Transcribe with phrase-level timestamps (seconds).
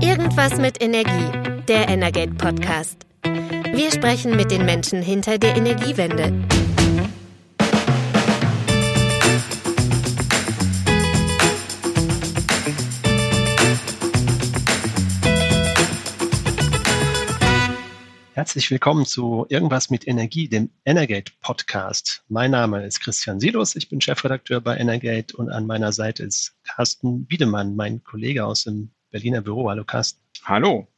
[0.00, 3.06] Irgendwas mit Energie, der Energate Podcast.
[3.72, 6.32] Wir sprechen mit den Menschen hinter der Energiewende.
[18.32, 22.22] Herzlich willkommen zu Irgendwas mit Energie, dem Energate Podcast.
[22.28, 26.54] Mein Name ist Christian Silos, ich bin Chefredakteur bei Energate und an meiner Seite ist
[26.64, 29.68] Carsten Wiedemann, mein Kollege aus dem Berliner Büro.
[29.70, 30.20] Hallo Carsten.
[30.44, 30.88] Hallo.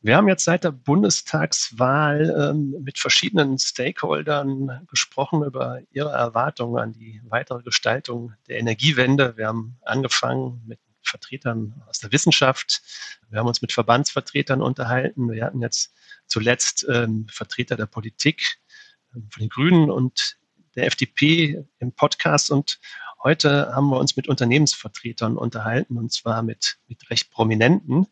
[0.00, 6.92] Wir haben jetzt seit der Bundestagswahl ähm, mit verschiedenen Stakeholdern gesprochen über ihre Erwartungen an
[6.92, 9.36] die weitere Gestaltung der Energiewende.
[9.38, 12.82] Wir haben angefangen mit Vertretern aus der Wissenschaft.
[13.30, 15.30] Wir haben uns mit Verbandsvertretern unterhalten.
[15.30, 15.94] Wir hatten jetzt
[16.26, 18.58] zuletzt ähm, Vertreter der Politik
[19.14, 20.36] äh, von den Grünen und
[20.76, 22.78] der FDP im Podcast und
[23.24, 28.06] heute haben wir uns mit Unternehmensvertretern unterhalten und zwar mit, mit recht prominenten,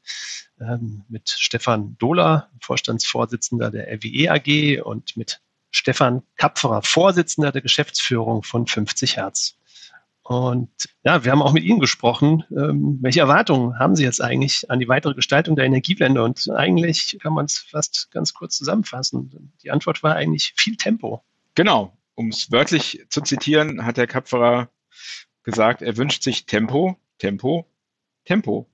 [0.61, 8.43] ähm, mit Stefan Dohler, Vorstandsvorsitzender der RWE AG und mit Stefan Kapferer, Vorsitzender der Geschäftsführung
[8.43, 9.59] von 50 Hertz.
[10.23, 10.71] Und
[11.03, 12.45] ja, wir haben auch mit Ihnen gesprochen.
[12.51, 16.23] Ähm, welche Erwartungen haben Sie jetzt eigentlich an die weitere Gestaltung der Energiewende?
[16.23, 19.53] Und eigentlich kann man es fast ganz kurz zusammenfassen.
[19.63, 21.25] Die Antwort war eigentlich viel Tempo.
[21.55, 21.99] Genau.
[22.15, 24.69] Um es wörtlich zu zitieren, hat Herr Kapferer
[25.43, 27.67] gesagt, er wünscht sich Tempo, Tempo,
[28.25, 28.69] Tempo.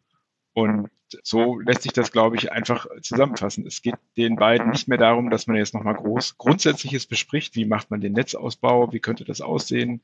[0.52, 0.90] Und
[1.22, 3.66] so lässt sich das, glaube ich, einfach zusammenfassen.
[3.66, 7.56] Es geht den beiden nicht mehr darum, dass man jetzt nochmal groß Grundsätzliches bespricht.
[7.56, 8.92] Wie macht man den Netzausbau?
[8.92, 10.02] Wie könnte das aussehen?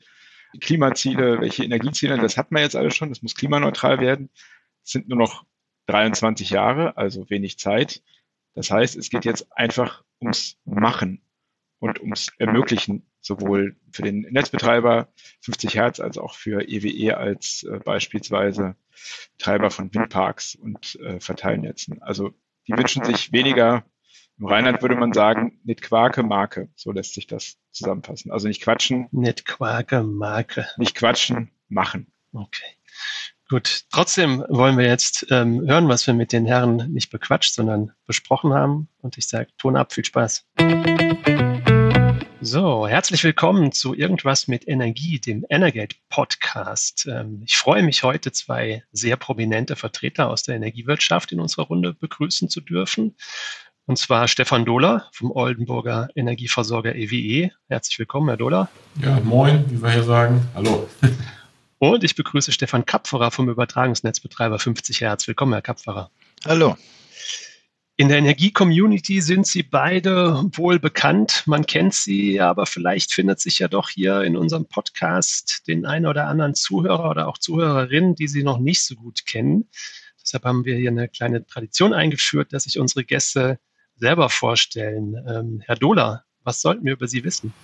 [0.60, 4.30] Klimaziele, welche Energieziele, das hat man jetzt alles schon, das muss klimaneutral werden.
[4.84, 5.44] Es sind nur noch
[5.86, 8.02] 23 Jahre, also wenig Zeit.
[8.54, 11.20] Das heißt, es geht jetzt einfach ums Machen
[11.80, 15.08] und ums Ermöglichen, sowohl für den Netzbetreiber
[15.40, 18.76] 50 Hertz als auch für EWE e als äh, beispielsweise
[19.36, 22.02] Betreiber von Windparks und äh, Verteilnetzen.
[22.02, 22.32] Also
[22.68, 23.84] die wünschen sich weniger
[24.38, 26.68] im Rheinland würde man sagen, nicht Quake, Marke.
[26.74, 28.32] So lässt sich das zusammenfassen.
[28.32, 29.06] Also nicht quatschen.
[29.12, 30.66] Nicht Quake, Marke.
[30.76, 32.12] Nicht quatschen, machen.
[32.32, 32.66] Okay.
[33.48, 37.92] Gut, trotzdem wollen wir jetzt ähm, hören, was wir mit den Herren nicht bequatscht, sondern
[38.06, 38.88] besprochen haben.
[39.02, 40.46] Und ich sage, Ton ab, viel Spaß.
[42.46, 47.06] So, herzlich willkommen zu Irgendwas mit Energie, dem Energate Podcast.
[47.10, 51.94] Ähm, ich freue mich heute, zwei sehr prominente Vertreter aus der Energiewirtschaft in unserer Runde
[51.94, 53.16] begrüßen zu dürfen.
[53.86, 57.14] Und zwar Stefan Dohler vom Oldenburger Energieversorger EWE.
[57.14, 57.50] E.
[57.70, 58.68] Herzlich willkommen, Herr Dohler.
[59.00, 60.46] Ja, moin, wie wir hier sagen.
[60.54, 60.86] Hallo.
[61.78, 65.26] Und ich begrüße Stefan Kapferer vom Übertragungsnetzbetreiber 50 Hertz.
[65.26, 66.10] Willkommen, Herr Kapferer.
[66.44, 66.76] Hallo.
[67.96, 71.44] In der Energie-Community sind Sie beide wohl bekannt.
[71.46, 76.06] Man kennt Sie, aber vielleicht findet sich ja doch hier in unserem Podcast den einen
[76.06, 79.68] oder anderen Zuhörer oder auch Zuhörerin, die Sie noch nicht so gut kennen.
[80.20, 83.60] Deshalb haben wir hier eine kleine Tradition eingeführt, dass sich unsere Gäste
[83.94, 85.14] selber vorstellen.
[85.28, 87.54] Ähm, Herr Dohler, was sollten wir über Sie wissen?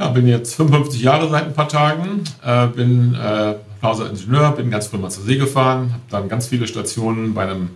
[0.00, 4.88] Ja, bin jetzt 55 Jahre seit ein paar Tagen, äh, bin äh, Ingenieur, bin ganz
[4.88, 7.70] früh mal zur See gefahren, habe dann ganz viele Stationen bei einem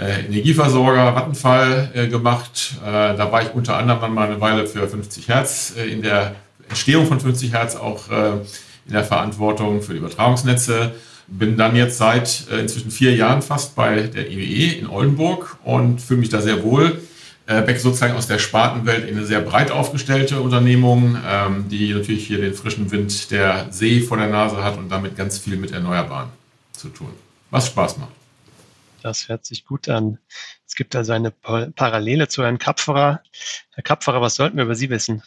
[0.00, 2.76] äh, Energieversorger Vattenfall äh, gemacht.
[2.82, 6.34] Äh, da war ich unter anderem mal eine Weile für 50 Hertz äh, in der
[6.68, 8.32] Entstehung von 50 Hertz auch äh,
[8.86, 10.92] in der Verantwortung für die Übertragungsnetze
[11.32, 15.58] bin dann jetzt seit äh, inzwischen vier Jahren fast bei der EWE e in Oldenburg
[15.64, 17.00] und fühle mich da sehr wohl.
[17.46, 22.40] Beck sozusagen aus der Spartenwelt in eine sehr breit aufgestellte Unternehmung, ähm, die natürlich hier
[22.40, 26.28] den frischen Wind der See vor der Nase hat und damit ganz viel mit Erneuerbaren
[26.70, 27.10] zu tun.
[27.50, 28.19] Was Spaß macht.
[29.02, 30.18] Das hört sich gut an.
[30.66, 33.22] Es gibt also eine Parallele zu Herrn Kapferer.
[33.74, 35.22] Herr Kapferer, was sollten wir über Sie wissen?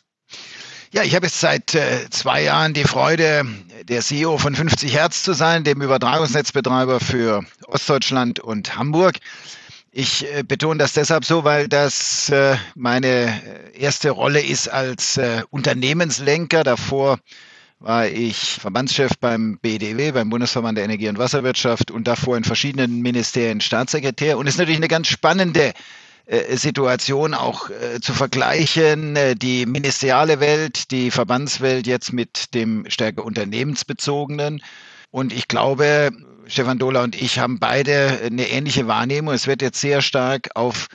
[0.92, 3.46] Ja, ich habe jetzt seit äh, zwei Jahren die Freude,
[3.84, 9.16] der CEO von 50 Hertz zu sein, dem Übertragungsnetzbetreiber für Ostdeutschland und Hamburg.
[9.92, 15.42] Ich äh, betone das deshalb so, weil das äh, meine erste Rolle ist als äh,
[15.50, 16.64] Unternehmenslenker.
[16.64, 17.18] Davor
[17.84, 23.02] war ich Verbandschef beim BDW, beim Bundesverband der Energie- und Wasserwirtschaft und davor in verschiedenen
[23.02, 24.38] Ministerien Staatssekretär.
[24.38, 25.74] Und es ist natürlich eine ganz spannende
[26.25, 32.86] äh, Situation auch äh, zu vergleichen, äh, die ministeriale Welt, die Verbandswelt jetzt mit dem
[32.88, 34.63] stärker unternehmensbezogenen.
[35.12, 36.12] Und ich glaube,
[36.48, 39.34] Stefan Dohler und ich haben beide eine ähnliche Wahrnehmung.
[39.34, 40.88] Es wird jetzt sehr stark auf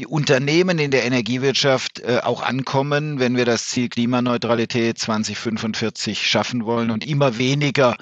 [0.00, 6.64] die Unternehmen in der Energiewirtschaft äh, auch ankommen, wenn wir das Ziel Klimaneutralität 2045 schaffen
[6.64, 7.96] wollen und immer weniger,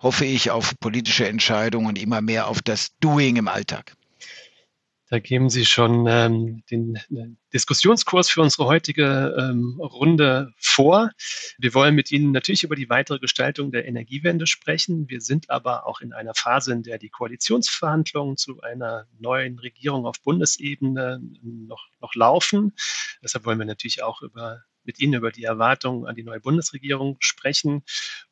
[0.00, 3.92] hoffe ich, auf politische Entscheidungen und immer mehr auf das Doing im Alltag.
[5.08, 11.10] Da geben Sie schon ähm, den äh, Diskussionskurs für unsere heutige ähm, Runde vor.
[11.58, 15.08] Wir wollen mit Ihnen natürlich über die weitere Gestaltung der Energiewende sprechen.
[15.08, 20.06] Wir sind aber auch in einer Phase, in der die Koalitionsverhandlungen zu einer neuen Regierung
[20.06, 22.74] auf Bundesebene noch, noch laufen.
[23.22, 27.16] Deshalb wollen wir natürlich auch über mit Ihnen über die Erwartungen an die neue Bundesregierung
[27.18, 27.82] sprechen.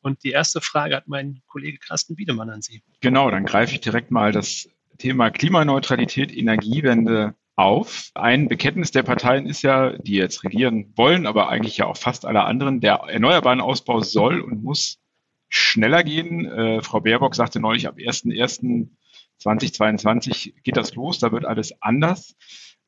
[0.01, 2.81] Und die erste Frage hat mein Kollege Carsten Wiedemann an Sie.
[3.01, 8.09] Genau, dann greife ich direkt mal das Thema Klimaneutralität, Energiewende auf.
[8.15, 12.25] Ein Bekenntnis der Parteien ist ja, die jetzt regieren wollen, aber eigentlich ja auch fast
[12.25, 14.99] alle anderen, der erneuerbaren Ausbau soll und muss
[15.47, 16.45] schneller gehen.
[16.45, 22.35] Äh, Frau Baerbock sagte neulich, ab 1.1.2022 geht das los, da wird alles anders.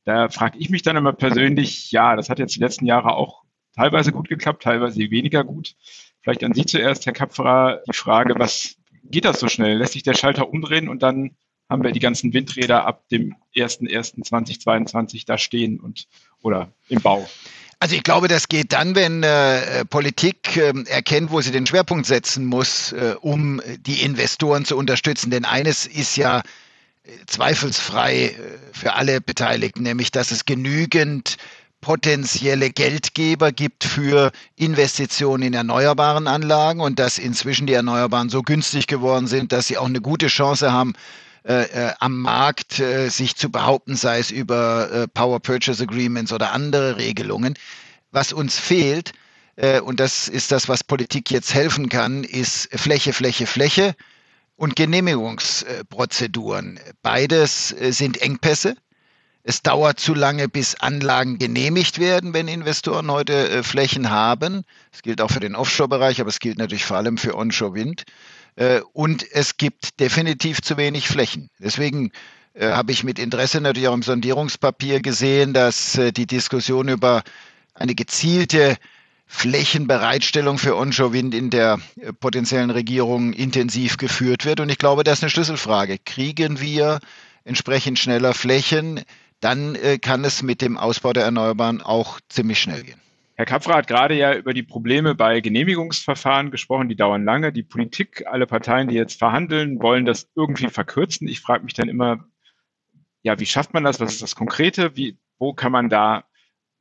[0.04, 3.44] Da frage ich mich dann immer persönlich, ja, das hat jetzt die letzten Jahre auch
[3.76, 5.76] teilweise gut geklappt, teilweise weniger gut.
[6.22, 9.78] Vielleicht an Sie zuerst, Herr Kapferer, die Frage, was geht das so schnell?
[9.78, 11.36] Lässt sich der Schalter umdrehen und dann
[11.70, 16.08] haben wir die ganzen Windräder ab dem 01.01.2022 da stehen und
[16.42, 17.28] oder im Bau.
[17.80, 22.08] Also ich glaube, das geht dann, wenn äh, Politik äh, erkennt, wo sie den Schwerpunkt
[22.08, 25.30] setzen muss, äh, um die Investoren zu unterstützen.
[25.30, 28.34] Denn eines ist ja äh, zweifelsfrei äh,
[28.72, 31.38] für alle Beteiligten, nämlich dass es genügend
[31.82, 38.88] potenzielle Geldgeber gibt für Investitionen in erneuerbaren Anlagen und dass inzwischen die Erneuerbaren so günstig
[38.88, 40.94] geworden sind, dass sie auch eine gute Chance haben,
[41.48, 46.34] äh, äh, am Markt äh, sich zu behaupten, sei es über äh, Power Purchase Agreements
[46.34, 47.54] oder andere Regelungen.
[48.12, 49.14] Was uns fehlt,
[49.56, 53.96] äh, und das ist das, was Politik jetzt helfen kann, ist Fläche, Fläche, Fläche
[54.58, 56.82] und Genehmigungsprozeduren.
[57.02, 58.76] Beides äh, sind Engpässe.
[59.44, 64.66] Es dauert zu lange, bis Anlagen genehmigt werden, wenn Investoren heute Flächen haben.
[64.92, 68.04] Das gilt auch für den Offshore-Bereich, aber es gilt natürlich vor allem für Onshore-Wind.
[68.58, 71.50] Äh, und es gibt definitiv zu wenig Flächen.
[71.60, 72.12] Deswegen
[72.56, 77.24] äh, habe ich mit Interesse natürlich auch im Sondierungspapier gesehen, dass äh, die Diskussion über
[77.76, 78.76] eine gezielte
[79.28, 81.80] Flächenbereitstellung für Onshore-Wind in der
[82.20, 84.60] potenziellen Regierung intensiv geführt wird.
[84.60, 86.00] Und ich glaube, das ist eine Schlüsselfrage.
[86.04, 87.00] Kriegen wir
[87.44, 89.04] entsprechend schneller Flächen,
[89.42, 93.02] dann kann es mit dem Ausbau der Erneuerbaren auch ziemlich schnell gehen.
[93.38, 97.54] Herr Kapfer hat gerade ja über die Probleme bei Genehmigungsverfahren gesprochen, die dauern lange.
[97.54, 101.28] Die Politik, alle Parteien, die jetzt verhandeln, wollen das irgendwie verkürzen.
[101.28, 102.26] Ich frage mich dann immer,
[103.22, 104.00] ja, wie schafft man das?
[104.00, 104.98] Was ist das Konkrete?
[104.98, 106.24] Wie, wo kann man da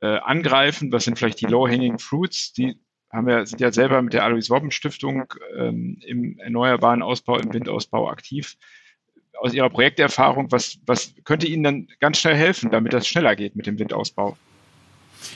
[0.01, 0.91] äh, angreifen?
[0.91, 2.53] Was sind vielleicht die low-hanging fruits?
[2.53, 2.79] Die
[3.11, 7.53] haben wir, sind ja selber mit der Alois Wobben Stiftung ähm, im erneuerbaren Ausbau, im
[7.53, 8.57] Windausbau aktiv.
[9.37, 13.55] Aus Ihrer Projekterfahrung, was, was könnte Ihnen dann ganz schnell helfen, damit das schneller geht
[13.55, 14.35] mit dem Windausbau?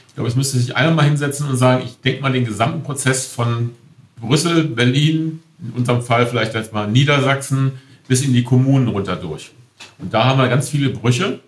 [0.08, 2.84] Ich glaube, es müsste sich einer mal hinsetzen und sagen, ich denke mal den gesamten
[2.84, 3.72] Prozess von
[4.20, 7.74] Brüssel, Berlin, in unserem Fall vielleicht jetzt mal Niedersachsen,
[8.08, 9.52] bis in die Kommunen runter durch.
[10.00, 11.40] Und da haben wir ganz viele Brüche.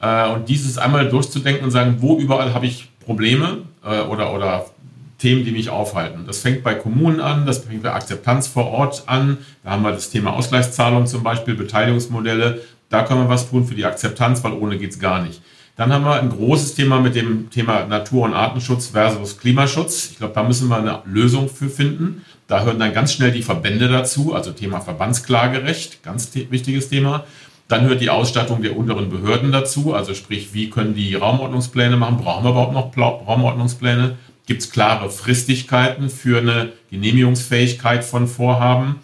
[0.00, 4.66] Äh, und dieses einmal durchzudenken und sagen, wo überall habe ich Probleme äh, oder, oder
[5.18, 6.24] Themen, die mich aufhalten.
[6.26, 9.38] Das fängt bei Kommunen an, das fängt bei Akzeptanz vor Ort an.
[9.62, 12.62] Da haben wir das Thema Ausgleichszahlung zum Beispiel, Beteiligungsmodelle.
[12.88, 15.42] Da können wir was tun für die Akzeptanz, weil ohne geht es gar nicht.
[15.80, 20.10] Dann haben wir ein großes Thema mit dem Thema Natur- und Artenschutz versus Klimaschutz.
[20.10, 22.22] Ich glaube, da müssen wir eine Lösung für finden.
[22.48, 27.24] Da hören dann ganz schnell die Verbände dazu, also Thema Verbandsklagerecht, ganz wichtiges Thema.
[27.66, 32.18] Dann hört die Ausstattung der unteren Behörden dazu, also sprich, wie können die Raumordnungspläne machen?
[32.18, 34.18] Brauchen wir überhaupt noch Raumordnungspläne?
[34.44, 38.96] Gibt es klare Fristigkeiten für eine Genehmigungsfähigkeit von Vorhaben?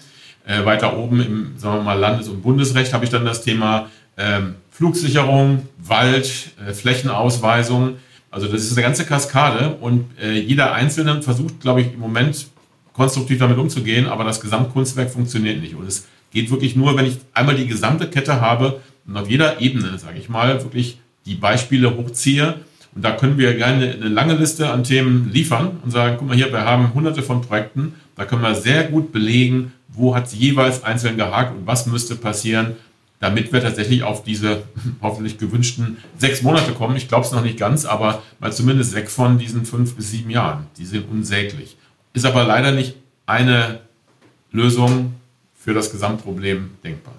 [0.47, 3.89] Äh, weiter oben im sagen wir mal, Landes- und Bundesrecht habe ich dann das Thema
[4.19, 7.97] ähm, Flugsicherung, Wald, äh, Flächenausweisung.
[8.31, 12.49] Also das ist eine ganze Kaskade und äh, jeder Einzelne versucht, glaube ich, im Moment
[12.93, 15.77] konstruktiv damit umzugehen, aber das Gesamtkunstwerk funktioniert nicht.
[15.77, 19.63] Und es geht wirklich nur, wenn ich einmal die gesamte Kette habe und auf jeder
[19.63, 22.57] Ebene, sage ich mal, wirklich die Beispiele hochziehe.
[22.95, 26.37] Und da können wir gerne eine lange Liste an Themen liefern und sagen, guck mal
[26.37, 30.35] hier, wir haben hunderte von Projekten, da können wir sehr gut belegen, wo hat es
[30.35, 32.77] jeweils einzeln gehakt und was müsste passieren,
[33.21, 34.65] damit wir tatsächlich auf diese
[35.01, 36.97] hoffentlich gewünschten sechs Monate kommen.
[36.97, 40.31] Ich glaube es noch nicht ganz, aber mal zumindest weg von diesen fünf bis sieben
[40.31, 40.67] Jahren.
[40.77, 41.77] Die sind unsäglich.
[42.13, 42.97] Ist aber leider nicht
[43.27, 43.81] eine
[44.53, 45.15] Lösung
[45.55, 47.15] für das Gesamtproblem denkbar.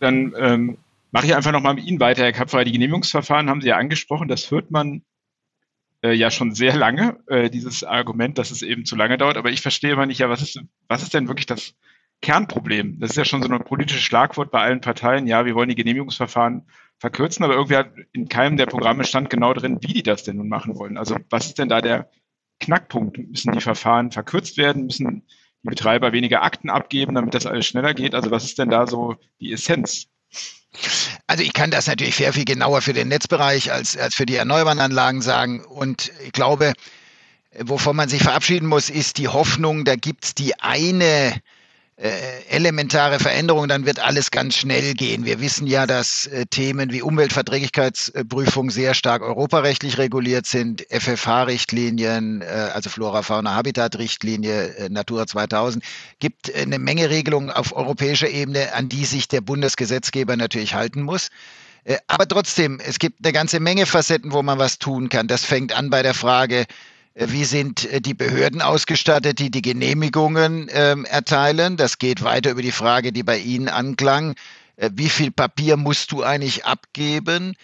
[0.00, 0.78] Dann ähm,
[1.12, 2.64] mache ich einfach nochmal mit Ihnen weiter, Herr Kapfer.
[2.64, 4.28] Die Genehmigungsverfahren haben Sie ja angesprochen.
[4.28, 5.02] Das hört man
[6.02, 9.36] äh, ja schon sehr lange, äh, dieses Argument, dass es eben zu lange dauert.
[9.36, 11.74] Aber ich verstehe immer nicht, ja, was ist, was ist denn wirklich das
[12.22, 12.98] Kernproblem.
[13.00, 15.26] Das ist ja schon so ein politisches Schlagwort bei allen Parteien.
[15.26, 16.66] Ja, wir wollen die Genehmigungsverfahren
[16.98, 20.36] verkürzen, aber irgendwie hat in keinem der Programme stand genau drin, wie die das denn
[20.36, 20.96] nun machen wollen.
[20.96, 22.10] Also was ist denn da der
[22.60, 23.18] Knackpunkt?
[23.18, 24.86] Müssen die Verfahren verkürzt werden?
[24.86, 25.22] Müssen
[25.62, 28.14] die Betreiber weniger Akten abgeben, damit das alles schneller geht?
[28.14, 30.08] Also was ist denn da so die Essenz?
[31.26, 34.36] Also ich kann das natürlich sehr viel genauer für den Netzbereich als, als für die
[34.36, 35.64] erneuerbaren Anlagen sagen.
[35.64, 36.72] Und ich glaube,
[37.58, 41.34] wovon man sich verabschieden muss, ist die Hoffnung, da gibt's die eine
[41.98, 45.24] elementare Veränderung, dann wird alles ganz schnell gehen.
[45.24, 52.44] Wir wissen ja, dass äh, Themen wie Umweltverträglichkeitsprüfung sehr stark europarechtlich reguliert sind, FFH-Richtlinien, äh,
[52.74, 55.82] also Flora, Fauna, Habitat-Richtlinie, äh, Natura 2000,
[56.20, 61.28] gibt eine Menge Regelungen auf europäischer Ebene, an die sich der Bundesgesetzgeber natürlich halten muss.
[61.84, 65.28] Äh, aber trotzdem, es gibt eine ganze Menge Facetten, wo man was tun kann.
[65.28, 66.66] Das fängt an bei der Frage, äh,
[67.18, 71.76] wie sind äh, die Behörden ausgestattet, die die Genehmigungen ähm, erteilen?
[71.76, 74.34] Das geht weiter über die Frage, die bei Ihnen anklang.
[74.76, 77.56] Äh, wie viel Papier musst du eigentlich abgeben?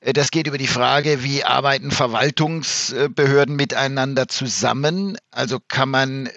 [0.00, 5.16] Das geht über die Frage, wie arbeiten Verwaltungsbehörden miteinander zusammen?
[5.32, 6.28] Also kann man,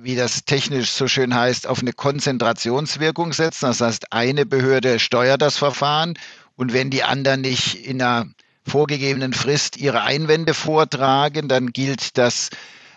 [0.00, 3.66] wie das technisch so schön heißt, auf eine Konzentrationswirkung setzen.
[3.66, 6.14] Das heißt, eine Behörde steuert das Verfahren
[6.56, 8.26] und wenn die anderen nicht in einer
[8.66, 12.50] vorgegebenen Frist ihre Einwände vortragen, dann gilt das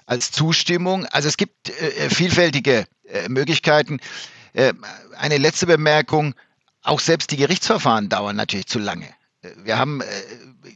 [0.06, 1.06] als Zustimmung.
[1.08, 4.00] Also es gibt äh, vielfältige äh, Möglichkeiten.
[4.54, 4.74] Äh,
[5.18, 6.34] eine letzte Bemerkung,
[6.82, 9.08] auch selbst die Gerichtsverfahren dauern natürlich zu lange.
[9.42, 10.06] Äh, wir haben äh,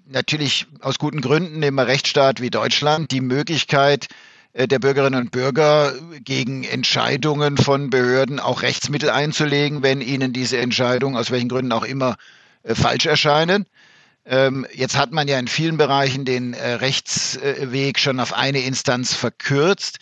[0.05, 4.07] natürlich aus guten Gründen im Rechtsstaat wie Deutschland die Möglichkeit,
[4.53, 10.57] äh, der Bürgerinnen und Bürger gegen Entscheidungen von Behörden auch Rechtsmittel einzulegen, wenn ihnen diese
[10.57, 12.17] Entscheidungen aus welchen Gründen auch immer
[12.63, 13.65] falsch erscheinen.
[14.25, 19.13] Ähm, jetzt hat man ja in vielen Bereichen den äh, Rechtsweg schon auf eine Instanz
[19.13, 19.99] verkürzt.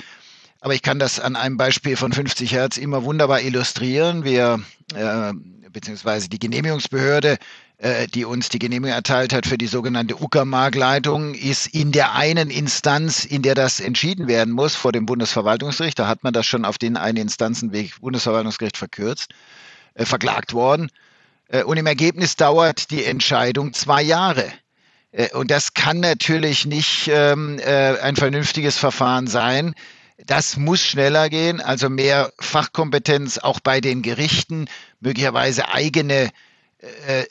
[0.62, 4.26] Aber ich kann das an einem Beispiel von 50 Hertz immer wunderbar illustrieren.
[4.26, 4.60] Wir,
[4.94, 5.32] äh,
[5.72, 7.38] beziehungsweise die Genehmigungsbehörde,
[7.78, 12.50] äh, die uns die Genehmigung erteilt hat für die sogenannte Uckermark-Leitung, ist in der einen
[12.50, 16.66] Instanz, in der das entschieden werden muss, vor dem Bundesverwaltungsgericht, da hat man das schon
[16.66, 19.30] auf den einen Instanzenweg Bundesverwaltungsgericht verkürzt,
[19.96, 20.90] verklagt worden.
[21.50, 24.46] Äh, und im Ergebnis dauert die Entscheidung zwei Jahre.
[25.12, 29.74] Äh, und das kann natürlich nicht ähm, äh, ein vernünftiges Verfahren sein.
[30.26, 34.66] Das muss schneller gehen, also mehr Fachkompetenz auch bei den Gerichten,
[35.00, 36.30] möglicherweise eigene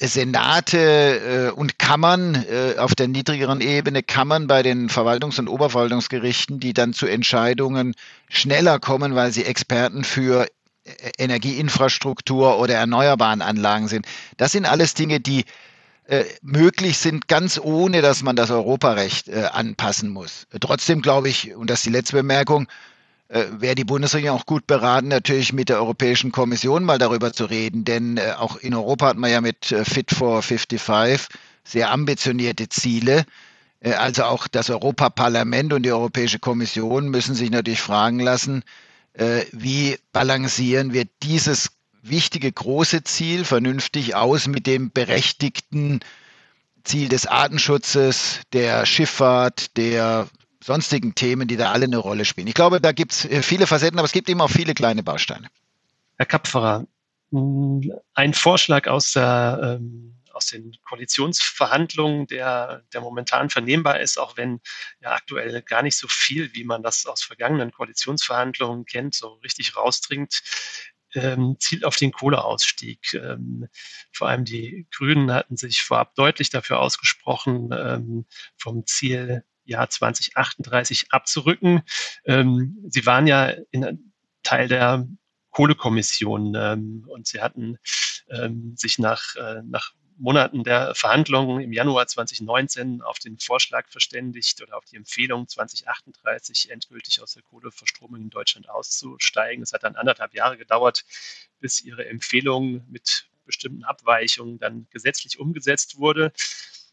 [0.00, 2.44] Senate und Kammern
[2.76, 7.94] auf der niedrigeren Ebene, Kammern bei den Verwaltungs- und Oberverwaltungsgerichten, die dann zu Entscheidungen
[8.28, 10.46] schneller kommen, weil sie Experten für
[11.18, 14.06] Energieinfrastruktur oder erneuerbaren Anlagen sind.
[14.36, 15.44] Das sind alles Dinge, die
[16.08, 20.46] äh, möglich sind, ganz ohne, dass man das Europarecht äh, anpassen muss.
[20.60, 22.66] Trotzdem glaube ich, und das ist die letzte Bemerkung,
[23.28, 27.44] äh, wäre die Bundesregierung auch gut beraten, natürlich mit der Europäischen Kommission mal darüber zu
[27.44, 27.84] reden.
[27.84, 31.28] Denn äh, auch in Europa hat man ja mit äh, Fit for 55
[31.62, 33.24] sehr ambitionierte Ziele.
[33.80, 38.64] Äh, also auch das Europaparlament und die Europäische Kommission müssen sich natürlich fragen lassen,
[39.18, 41.70] äh, wie balancieren wir dieses
[42.02, 46.00] wichtige große Ziel vernünftig aus mit dem berechtigten
[46.84, 50.28] Ziel des Artenschutzes, der Schifffahrt, der
[50.62, 52.46] sonstigen Themen, die da alle eine Rolle spielen.
[52.46, 55.02] Ich glaube, da gibt es äh, viele Facetten, aber es gibt eben auch viele kleine
[55.02, 55.48] Bausteine.
[56.16, 56.86] Herr Kapferer,
[58.14, 64.60] ein Vorschlag aus der ähm, aus den Koalitionsverhandlungen, der, der momentan vernehmbar ist, auch wenn
[65.00, 69.76] ja aktuell gar nicht so viel, wie man das aus vergangenen Koalitionsverhandlungen kennt, so richtig
[69.76, 70.42] rausdringt,
[71.14, 73.14] ähm, zielt auf den Kohleausstieg.
[73.14, 73.66] Ähm,
[74.12, 78.26] vor allem die Grünen hatten sich vorab deutlich dafür ausgesprochen, ähm,
[78.56, 81.82] vom Ziel Jahr 2038 abzurücken.
[82.24, 84.12] Ähm, sie waren ja in
[84.44, 85.06] Teil der
[85.50, 87.78] Kohlekommission ähm, und sie hatten
[88.30, 94.60] ähm, sich nach, äh, nach Monaten der Verhandlungen im Januar 2019 auf den Vorschlag verständigt
[94.62, 99.62] oder auf die Empfehlung 2038 endgültig aus der Kohleverstromung in Deutschland auszusteigen.
[99.62, 101.04] Es hat dann anderthalb Jahre gedauert,
[101.60, 106.32] bis ihre Empfehlung mit bestimmten Abweichungen dann gesetzlich umgesetzt wurde.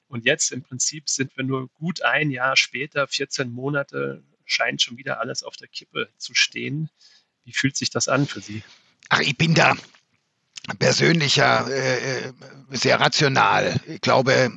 [0.08, 4.98] Und jetzt im Prinzip sind wir nur gut ein Jahr später, 14 Monate, scheint schon
[4.98, 6.89] wieder alles auf der Kippe zu stehen.
[7.44, 8.63] Wie fühlt sich das an für Sie?
[9.10, 9.75] Ach, ich bin da
[10.79, 12.34] persönlicher, äh, äh,
[12.72, 13.75] sehr rational.
[13.88, 14.50] Ich glaube, äh,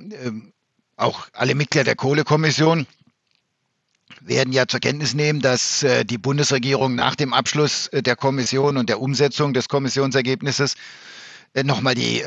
[0.96, 2.86] auch alle Mitglieder der Kohlekommission
[4.20, 8.76] werden ja zur Kenntnis nehmen, dass äh, die Bundesregierung nach dem Abschluss äh, der Kommission
[8.76, 10.74] und der Umsetzung des Kommissionsergebnisses
[11.54, 12.22] äh, nochmal die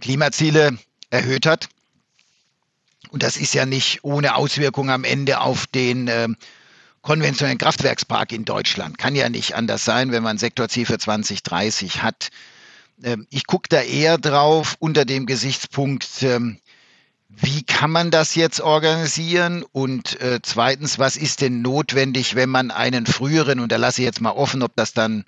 [0.00, 0.78] Klimaziele
[1.10, 1.68] erhöht hat.
[3.10, 6.28] Und das ist ja nicht ohne Auswirkung am Ende auf den äh,
[7.02, 8.98] konventionellen Kraftwerkspark in Deutschland.
[8.98, 12.30] Kann ja nicht anders sein, wenn man Sektorziel für 2030 hat.
[13.02, 16.58] Ähm, ich gucke da eher drauf unter dem Gesichtspunkt, ähm,
[17.28, 19.64] wie kann man das jetzt organisieren?
[19.72, 24.06] Und äh, zweitens, was ist denn notwendig, wenn man einen früheren, und da lasse ich
[24.06, 25.24] jetzt mal offen, ob das dann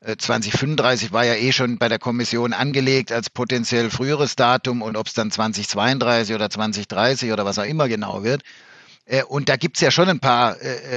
[0.00, 5.08] 2035 war ja eh schon bei der Kommission angelegt als potenziell früheres Datum und ob
[5.08, 8.42] es dann 2032 oder 2030 oder was auch immer genau wird.
[9.26, 10.56] Und da gibt es ja schon ein paar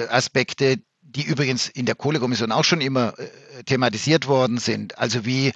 [0.10, 3.16] Aspekte, die übrigens in der Kohlekommission auch schon immer
[3.66, 5.00] thematisiert worden sind.
[5.00, 5.52] Also wie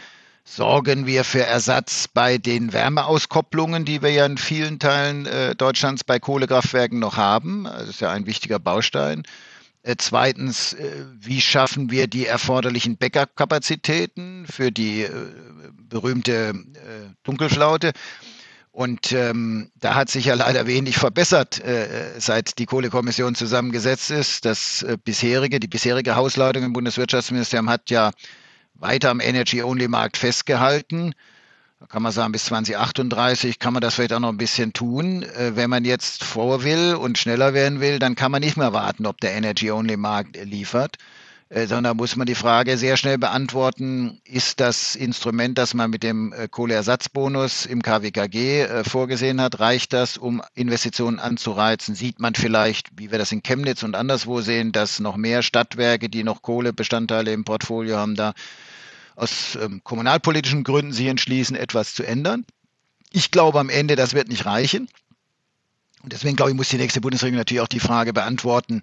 [0.46, 6.04] sorgen wir für Ersatz bei den Wärmeauskopplungen, die wir ja in vielen Teilen äh, Deutschlands
[6.04, 7.64] bei Kohlekraftwerken noch haben.
[7.64, 9.24] Das ist ja ein wichtiger Baustein.
[9.82, 15.12] Äh, zweitens, äh, wie schaffen wir die erforderlichen Backup-Kapazitäten für die äh,
[15.74, 17.92] berühmte äh, Dunkelflaute?
[18.72, 24.46] Und ähm, da hat sich ja leider wenig verbessert, äh, seit die Kohlekommission zusammengesetzt ist.
[24.46, 28.12] Das bisherige, die bisherige Hausleitung im Bundeswirtschaftsministerium hat ja
[28.76, 31.14] weiter am Energy-Only-Markt festgehalten.
[31.80, 35.24] Da kann man sagen, bis 2038 kann man das vielleicht auch noch ein bisschen tun.
[35.24, 38.74] Äh, wenn man jetzt vor will und schneller werden will, dann kann man nicht mehr
[38.74, 40.98] warten, ob der Energy-Only-Markt liefert,
[41.68, 46.34] sondern muss man die Frage sehr schnell beantworten, ist das Instrument, das man mit dem
[46.34, 51.96] äh, Kohleersatzbonus im KWKG vorgesehen hat, reicht das, um Investitionen anzureizen?
[51.96, 56.10] Sieht man vielleicht, wie wir das in Chemnitz und anderswo sehen, dass noch mehr Stadtwerke,
[56.10, 58.34] die noch Kohlebestandteile im Portfolio haben, da
[59.16, 62.46] aus ähm, kommunalpolitischen Gründen sich entschließen, etwas zu ändern.
[63.12, 64.90] Ich glaube am Ende, das wird nicht reichen.
[66.04, 68.82] Und deswegen glaube ich, muss die nächste Bundesregierung natürlich auch die Frage beantworten,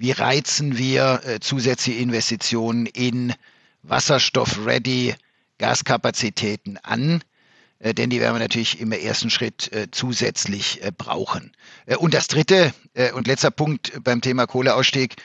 [0.00, 3.34] wie reizen wir äh, zusätzliche Investitionen in
[3.82, 5.14] Wasserstoff-ready
[5.58, 7.22] Gaskapazitäten an?
[7.80, 11.52] Äh, denn die werden wir natürlich im ersten Schritt äh, zusätzlich äh, brauchen.
[11.84, 15.16] Äh, und das dritte äh, und letzter Punkt beim Thema Kohleausstieg,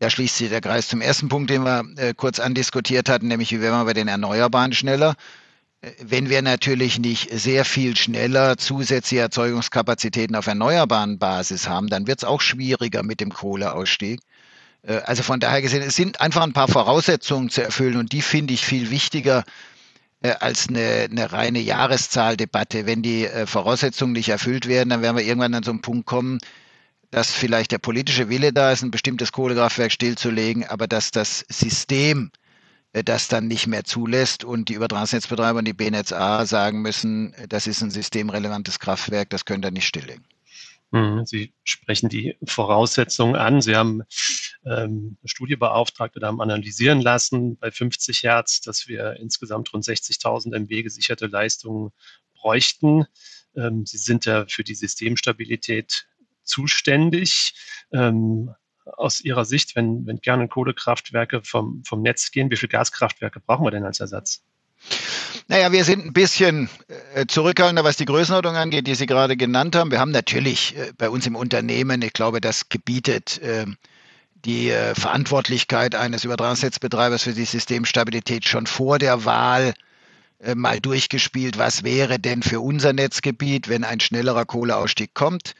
[0.00, 3.60] da schließt sich der Kreis zum ersten Punkt, den wir kurz andiskutiert hatten, nämlich wie
[3.60, 5.14] werden wir bei den Erneuerbaren schneller.
[6.00, 12.18] Wenn wir natürlich nicht sehr viel schneller zusätzliche Erzeugungskapazitäten auf erneuerbaren Basis haben, dann wird
[12.18, 14.20] es auch schwieriger mit dem Kohleausstieg.
[14.82, 18.22] Äh, also von daher gesehen, es sind einfach ein paar Voraussetzungen zu erfüllen und die
[18.22, 19.44] finde ich viel wichtiger
[20.22, 22.86] äh, als eine, eine reine Jahreszahldebatte.
[22.86, 26.06] Wenn die äh, Voraussetzungen nicht erfüllt werden, dann werden wir irgendwann an so einen Punkt
[26.06, 26.38] kommen,
[27.12, 32.32] dass vielleicht der politische Wille da ist, ein bestimmtes Kohlekraftwerk stillzulegen, aber dass das System
[33.04, 37.82] das dann nicht mehr zulässt und die Übertragungsnetzbetreiber und die BNetzA sagen müssen, das ist
[37.82, 40.24] ein systemrelevantes Kraftwerk, das könnt ihr nicht stilllegen.
[40.90, 43.60] Mhm, Sie sprechen die Voraussetzungen an.
[43.60, 44.02] Sie haben
[44.64, 49.84] ähm, eine Studie beauftragt oder haben analysieren lassen bei 50 Hertz, dass wir insgesamt rund
[49.84, 51.90] 60.000 MB gesicherte Leistungen
[52.34, 53.04] bräuchten.
[53.54, 56.08] Ähm, Sie sind ja für die Systemstabilität
[56.42, 57.54] zuständig.
[57.92, 58.54] Ähm,
[58.96, 63.40] aus Ihrer Sicht, wenn, wenn Kern- und Kohlekraftwerke vom, vom Netz gehen, wie viele Gaskraftwerke
[63.40, 64.42] brauchen wir denn als Ersatz?
[65.48, 66.68] Naja, wir sind ein bisschen
[67.14, 69.90] äh, zurückhaltender, was die Größenordnung angeht, die Sie gerade genannt haben.
[69.90, 73.64] Wir haben natürlich äh, bei uns im Unternehmen, ich glaube, das gebietet äh,
[74.44, 79.74] die äh, Verantwortlichkeit eines Übertragungsnetzbetreibers für die Systemstabilität schon vor der Wahl
[80.54, 81.58] mal durchgespielt.
[81.58, 85.56] Was wäre denn für unser Netzgebiet, wenn ein schnellerer Kohleausstieg kommt?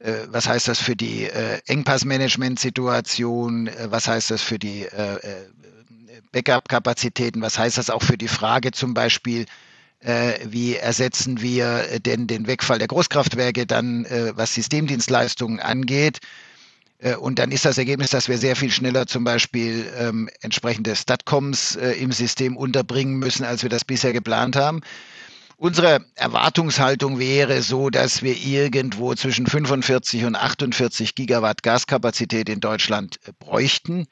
[0.00, 5.18] Äh, was heißt das für die äh, Engpassmanagement-Situation, äh, was heißt das für die äh,
[6.32, 9.46] Backup-Kapazitäten, was heißt das auch für die Frage zum Beispiel,
[10.46, 16.20] wie ersetzen wir denn den Wegfall der Großkraftwerke dann, was Systemdienstleistungen angeht.
[17.18, 21.76] Und dann ist das Ergebnis, dass wir sehr viel schneller zum Beispiel ähm, entsprechende Statcoms
[21.76, 24.80] äh, im System unterbringen müssen, als wir das bisher geplant haben.
[25.60, 33.20] Unsere Erwartungshaltung wäre so, dass wir irgendwo zwischen 45 und 48 Gigawatt Gaskapazität in Deutschland
[33.26, 34.06] äh, bräuchten.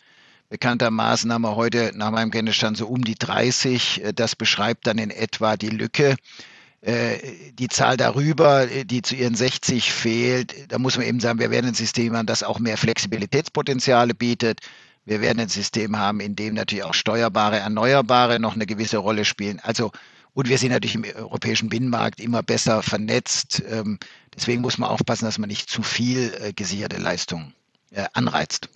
[0.51, 4.05] Bekanntermaßen haben wir heute nach meinem Kenntnisstand so um die 30.
[4.05, 6.17] Äh, das beschreibt dann in etwa die Lücke.
[6.83, 7.17] Äh,
[7.55, 11.69] die Zahl darüber, die zu ihren 60 fehlt, da muss man eben sagen, wir werden
[11.69, 14.61] ein System haben, das auch mehr Flexibilitätspotenziale bietet.
[15.07, 19.25] Wir werden ein System haben, in dem natürlich auch steuerbare, erneuerbare noch eine gewisse Rolle
[19.25, 19.61] spielen.
[19.63, 19.93] Also
[20.35, 23.63] und wir sind natürlich im europäischen Binnenmarkt immer besser vernetzt.
[23.69, 23.99] Ähm,
[24.35, 27.53] deswegen muss man aufpassen, dass man nicht zu viel äh, gesicherte Leistung
[27.91, 28.69] äh, anreizt.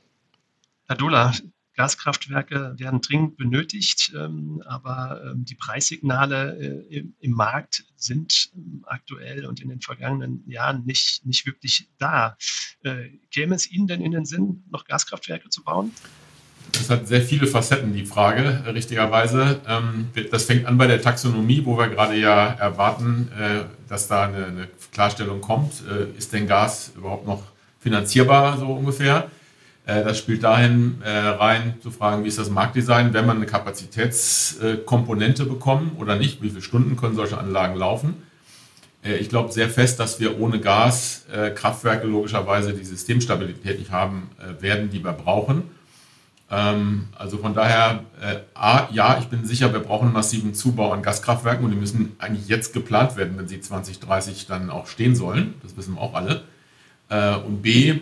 [0.87, 1.33] Herr Dula,
[1.75, 6.59] Gaskraftwerke werden dringend benötigt, ähm, aber ähm, die Preissignale
[6.91, 8.51] äh, im, Markt sind
[8.85, 12.37] aktuell und in den vergangenen Jahren nicht, nicht wirklich da.
[13.31, 15.93] käme es Ihnen denn in den Sinn, noch Gaskraftwerke zu bauen?
[16.70, 19.61] Das hat sehr viele Facetten, die Frage, richtigerweise.
[19.68, 24.25] Ähm, das fängt an bei der Taxonomie, wo wir gerade ja erwarten, äh, dass da
[24.25, 25.83] eine Klarstellung kommt.
[25.88, 27.42] Äh, ist denn Gas überhaupt noch
[27.81, 29.31] finanzierbar, so ungefähr?
[29.85, 35.44] Äh, das spielt dahin rein, zu fragen, wie ist das Marktdesign, wenn man eine Kapazitätskomponente
[35.44, 38.14] bekommen oder nicht, wie viele Stunden können solche Anlagen laufen?
[39.05, 44.90] Ich glaube sehr fest, dass wir ohne Gas Kraftwerke logischerweise die Systemstabilität nicht haben werden,
[44.90, 45.64] die wir brauchen.
[46.53, 50.93] Ähm, also von daher, äh, A, ja, ich bin sicher, wir brauchen einen massiven Zubau
[50.93, 55.17] an Gaskraftwerken und die müssen eigentlich jetzt geplant werden, wenn sie 2030 dann auch stehen
[55.17, 55.55] sollen.
[55.62, 56.43] Das wissen wir auch alle.
[57.09, 58.01] Äh, und B,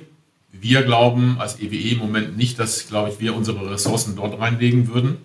[0.50, 4.88] wir glauben als EWE im Moment nicht, dass, glaube ich, wir unsere Ressourcen dort reinlegen
[4.88, 5.18] würden,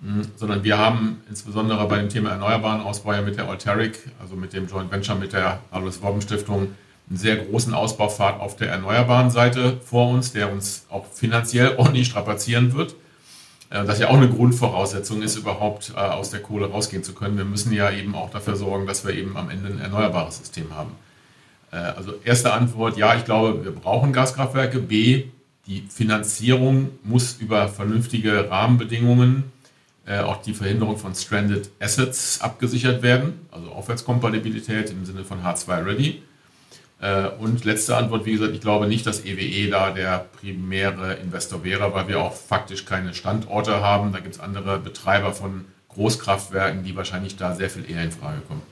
[0.00, 4.36] mh, sondern wir haben insbesondere bei dem Thema erneuerbaren Ausbau ja mit der Alteric, also
[4.36, 6.68] mit dem Joint Venture mit der Alois Worben Stiftung,
[7.08, 12.08] einen sehr großen Ausbaufahrt auf der erneuerbaren Seite vor uns, der uns auch finanziell ordentlich
[12.08, 12.96] strapazieren wird.
[13.70, 17.36] Äh, das ja auch eine Grundvoraussetzung ist, überhaupt äh, aus der Kohle rausgehen zu können.
[17.36, 20.74] Wir müssen ja eben auch dafür sorgen, dass wir eben am Ende ein erneuerbares System
[20.74, 20.92] haben.
[21.72, 24.78] Äh, also erste Antwort, ja, ich glaube, wir brauchen Gaskraftwerke.
[24.78, 25.24] B,
[25.66, 29.50] die Finanzierung muss über vernünftige Rahmenbedingungen,
[30.08, 36.22] auch die Verhinderung von Stranded Assets abgesichert werden, also Aufwärtskompatibilität im Sinne von H2 Ready.
[37.00, 41.14] Äh, und letzte Antwort, wie gesagt, ich glaube nicht, dass EWE e da der primäre
[41.14, 44.12] Investor wäre, weil wir auch faktisch keine Standorte haben.
[44.12, 48.40] Da gibt es andere Betreiber von Großkraftwerken, die wahrscheinlich da sehr viel eher in Frage
[48.42, 48.62] kommen.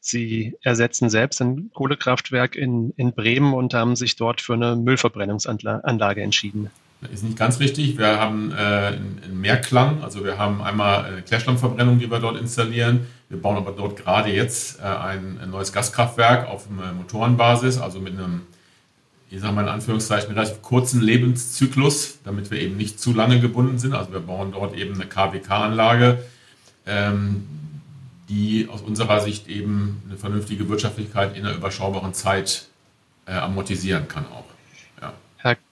[0.00, 6.22] Sie ersetzen selbst ein Kohlekraftwerk in, in Bremen und haben sich dort für eine Müllverbrennungsanlage
[6.22, 6.70] entschieden.
[7.08, 7.96] Ist nicht ganz richtig.
[7.96, 10.02] Wir haben äh, einen Mehrklang.
[10.02, 13.06] Also wir haben einmal eine Klärschlammverbrennung, die wir dort installieren.
[13.30, 18.18] Wir bauen aber dort gerade jetzt äh, ein, neues Gaskraftwerk auf äh, Motorenbasis, also mit
[18.18, 18.42] einem,
[19.30, 23.78] ich sage mal in Anführungszeichen, relativ kurzen Lebenszyklus, damit wir eben nicht zu lange gebunden
[23.78, 23.94] sind.
[23.94, 26.22] Also wir bauen dort eben eine KWK-Anlage,
[26.86, 27.46] ähm,
[28.28, 32.66] die aus unserer Sicht eben eine vernünftige Wirtschaftlichkeit in einer überschaubaren Zeit
[33.26, 34.49] amortisieren kann auch.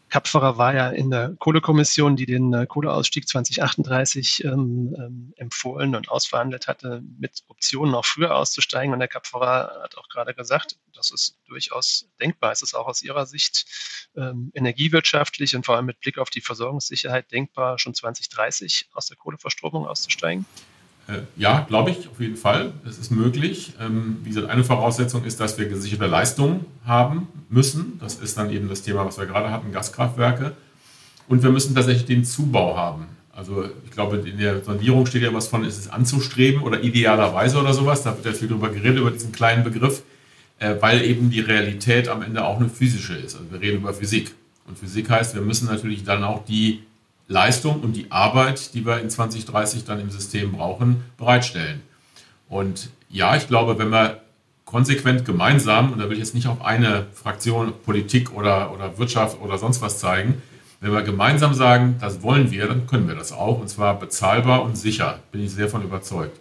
[0.09, 6.09] Kapferer war ja in der Kohlekommission, die den äh, Kohleausstieg 2038 ähm, ähm, empfohlen und
[6.11, 8.93] ausverhandelt hatte, mit Optionen auch früher auszusteigen.
[8.93, 12.53] Und der Kapferer hat auch gerade gesagt, das ist durchaus denkbar.
[12.53, 13.67] Es ist auch aus Ihrer Sicht
[14.17, 19.17] ähm, energiewirtschaftlich und vor allem mit Blick auf die Versorgungssicherheit denkbar, schon 2030 aus der
[19.17, 20.47] Kohleverstromung auszusteigen.
[21.09, 22.73] Äh, ja, glaube ich, auf jeden Fall.
[22.87, 23.73] Es ist möglich.
[23.81, 27.99] Ähm, wie gesagt, eine Voraussetzung ist, dass wir gesicherte Leistungen haben müssen.
[27.99, 30.53] Das ist dann eben das Thema, was wir gerade hatten, Gaskraftwerke.
[31.27, 33.07] Und wir müssen tatsächlich den Zubau haben.
[33.33, 37.59] Also ich glaube, in der Sondierung steht ja was von, ist es anzustreben oder idealerweise
[37.59, 38.03] oder sowas.
[38.03, 40.03] Da wird ja viel drüber geredet, über diesen kleinen Begriff,
[40.59, 43.35] äh, weil eben die Realität am Ende auch eine physische ist.
[43.35, 44.35] Also wir reden über Physik.
[44.67, 46.83] Und Physik heißt, wir müssen natürlich dann auch die
[47.29, 51.83] Leistung und die Arbeit, die wir in 2030 dann im System brauchen, bereitstellen.
[52.49, 54.23] Und ja, ich glaube, wenn wir
[54.65, 59.41] konsequent gemeinsam, und da will ich jetzt nicht auf eine Fraktion, Politik oder, oder Wirtschaft
[59.41, 60.43] oder sonst was zeigen,
[60.81, 64.63] wenn wir gemeinsam sagen, das wollen wir, dann können wir das auch, und zwar bezahlbar
[64.63, 66.39] und sicher, bin ich sehr von überzeugt.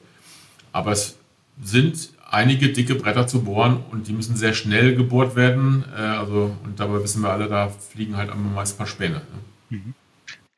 [0.71, 1.17] Aber es
[1.62, 5.86] sind einige dicke Bretter zu bohren und die müssen sehr schnell gebohrt werden.
[5.97, 9.15] Äh, also, und dabei wissen wir alle, da fliegen halt am meisten ein paar Späne.
[9.15, 9.78] Ne?
[9.78, 9.93] Mhm.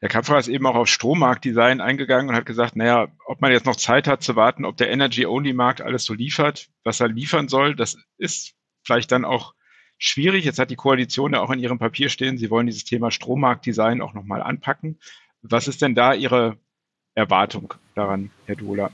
[0.02, 3.66] Herr Kapfer ist eben auch auf Strommarktdesign eingegangen und hat gesagt, naja, ob man jetzt
[3.66, 7.76] noch Zeit hat zu warten, ob der Energy-Only-Markt alles so liefert, was er liefern soll,
[7.76, 9.54] das ist vielleicht dann auch
[9.98, 10.46] schwierig.
[10.46, 14.02] Jetzt hat die Koalition ja auch in ihrem Papier stehen, sie wollen dieses Thema Strommarktdesign
[14.02, 15.00] auch nochmal anpacken.
[15.42, 16.58] Was ist denn da Ihre
[17.14, 18.92] Erwartung daran, Herr Dohler?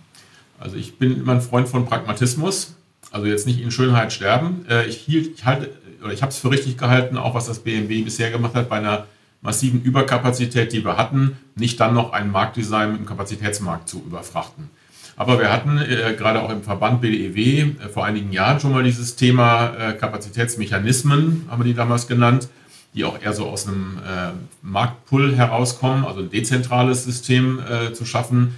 [0.59, 2.75] Also ich bin immer ein Freund von Pragmatismus.
[3.11, 4.65] Also jetzt nicht in Schönheit sterben.
[4.67, 5.71] Äh, ich hielt, ich halte,
[6.03, 8.77] oder ich habe es für richtig gehalten, auch was das BMW bisher gemacht hat bei
[8.77, 9.07] einer
[9.45, 14.69] massiven Überkapazität, die wir hatten, nicht dann noch ein Marktdesign im Kapazitätsmarkt zu überfrachten.
[15.15, 18.83] Aber wir hatten äh, gerade auch im Verband BDEW äh, vor einigen Jahren schon mal
[18.83, 22.49] dieses Thema äh, Kapazitätsmechanismen, haben wir die damals genannt,
[22.93, 24.31] die auch eher so aus einem äh,
[24.61, 28.55] Marktpull herauskommen, also ein dezentrales System äh, zu schaffen.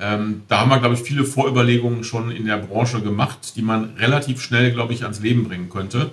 [0.00, 3.94] Ähm, da haben wir, glaube ich, viele Vorüberlegungen schon in der Branche gemacht, die man
[3.98, 6.12] relativ schnell, glaube ich, ans Leben bringen könnte.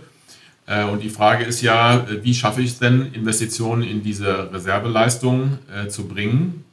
[0.68, 4.52] Äh, und die Frage ist ja, äh, wie schaffe ich es denn, Investitionen in diese
[4.52, 6.64] Reserveleistung äh, zu bringen,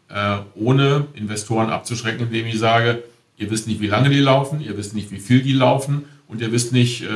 [0.54, 3.02] ohne Investoren abzuschrecken, indem ich sage,
[3.38, 6.42] ihr wisst nicht, wie lange die laufen, ihr wisst nicht, wie viel die laufen und
[6.42, 7.06] ihr wisst nicht,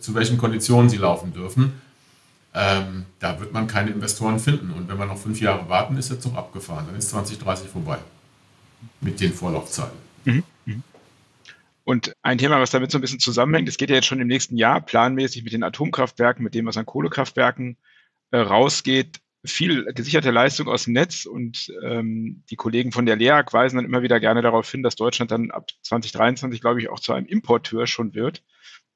[0.00, 1.74] zu welchen Konditionen sie laufen dürfen.
[2.52, 4.72] Ähm, da wird man keine Investoren finden.
[4.72, 6.86] Und wenn wir noch fünf Jahre warten, ist der Zug abgefahren.
[6.88, 7.98] Dann ist 2030 vorbei
[9.00, 9.96] mit den Vorlaufzeiten.
[10.24, 10.42] Mhm.
[11.84, 14.28] Und ein Thema, was damit so ein bisschen zusammenhängt, es geht ja jetzt schon im
[14.28, 17.76] nächsten Jahr planmäßig mit den Atomkraftwerken, mit dem, was an Kohlekraftwerken
[18.30, 23.52] äh, rausgeht, viel gesicherte Leistung aus dem Netz und ähm, die Kollegen von der LEAG
[23.52, 27.00] weisen dann immer wieder gerne darauf hin, dass Deutschland dann ab 2023, glaube ich, auch
[27.00, 28.42] zu einem Importeur schon wird.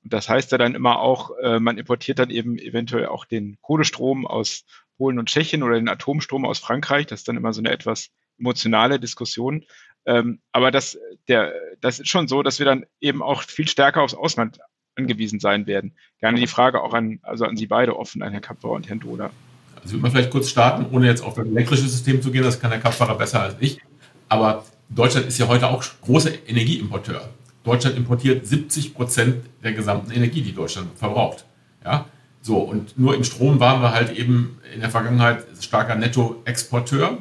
[0.02, 3.56] Und das heißt ja dann immer auch, äh, man importiert dann eben eventuell auch den
[3.62, 4.66] Kohlestrom aus
[4.98, 7.06] Polen und Tschechien oder den Atomstrom aus Frankreich.
[7.06, 9.64] Das ist dann immer so eine etwas emotionale Diskussion.
[10.06, 14.02] Ähm, aber das, der, das ist schon so, dass wir dann eben auch viel stärker
[14.02, 14.58] aufs Ausland
[14.96, 15.96] angewiesen sein werden.
[16.20, 19.00] Gerne die Frage auch an, also an Sie beide offen, an Herrn Kapper und Herrn
[19.00, 19.30] Doder.
[19.76, 22.60] Also würde man vielleicht kurz starten, ohne jetzt auf das elektrische System zu gehen, das
[22.60, 23.80] kann der Kraftfahrer besser als ich.
[24.28, 27.28] Aber Deutschland ist ja heute auch großer Energieimporteur.
[27.64, 31.44] Deutschland importiert 70 Prozent der gesamten Energie, die Deutschland verbraucht.
[31.84, 32.06] Ja?
[32.42, 37.18] So, und nur im Strom waren wir halt eben in der Vergangenheit starker Nettoexporteur.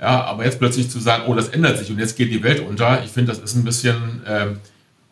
[0.00, 2.60] Ja, aber jetzt plötzlich zu sagen, oh, das ändert sich und jetzt geht die Welt
[2.60, 4.46] unter, ich finde, das ist ein bisschen äh,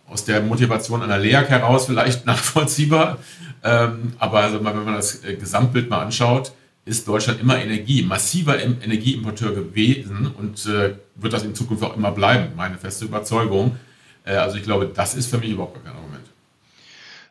[0.09, 3.18] aus der Motivation einer LEAG heraus vielleicht nachvollziehbar.
[3.64, 6.53] Ähm, aber also, wenn man das äh, Gesamtbild mal anschaut,
[6.85, 12.12] ist Deutschland immer Energie, massiver Energieimporteur gewesen und äh, wird das in Zukunft auch immer
[12.12, 13.77] bleiben, meine feste Überzeugung.
[14.25, 16.25] Äh, also ich glaube, das ist für mich überhaupt kein Argument.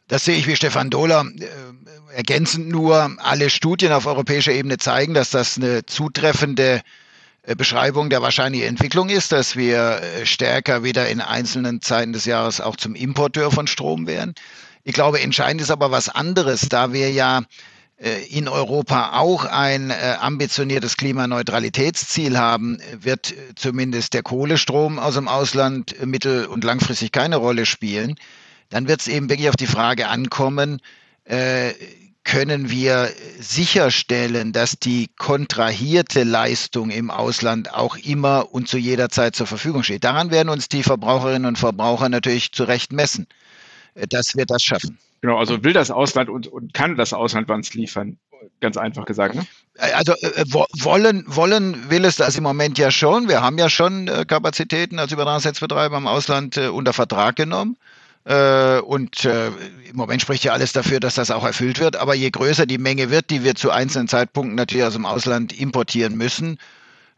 [0.10, 1.26] Das sehe ich wie Stefan Dohler.
[1.40, 1.46] Äh,
[2.18, 6.82] ergänzend nur, alle Studien auf europäischer Ebene zeigen, dass das eine zutreffende äh,
[7.54, 12.60] Beschreibung der wahrscheinlichen Entwicklung ist, dass wir äh, stärker wieder in einzelnen Zeiten des Jahres
[12.60, 14.34] auch zum Importeur von Strom werden.
[14.84, 17.44] Ich glaube, entscheidend ist aber was anderes, da wir ja
[17.98, 26.04] äh, in Europa auch ein ambitioniertes Klimaneutralitätsziel haben, wird zumindest der Kohlestrom aus dem Ausland
[26.06, 28.16] mittel- und langfristig keine Rolle spielen.
[28.70, 30.82] Dann wird es eben wirklich auf die Frage ankommen,
[32.26, 33.10] können wir
[33.40, 39.84] sicherstellen, dass die kontrahierte Leistung im Ausland auch immer und zu jeder Zeit zur Verfügung
[39.84, 40.04] steht.
[40.04, 43.28] Daran werden uns die Verbraucherinnen und Verbraucher natürlich zu Recht messen,
[44.10, 44.98] dass wir das schaffen.
[45.22, 48.18] Genau, also will das Ausland und, und kann das Ausland was liefern?
[48.60, 49.36] Ganz einfach gesagt.
[49.36, 49.46] Ne?
[49.78, 53.28] Also äh, wollen, wollen will es das im Moment ja schon.
[53.28, 57.78] Wir haben ja schon äh, Kapazitäten als Übertragungsnetzbetreiber im Ausland äh, unter Vertrag genommen.
[58.26, 61.96] Äh, und äh, im Moment spricht ja alles dafür, dass das auch erfüllt wird.
[61.96, 65.58] Aber je größer die Menge wird, die wir zu einzelnen Zeitpunkten natürlich aus dem Ausland
[65.58, 66.58] importieren müssen,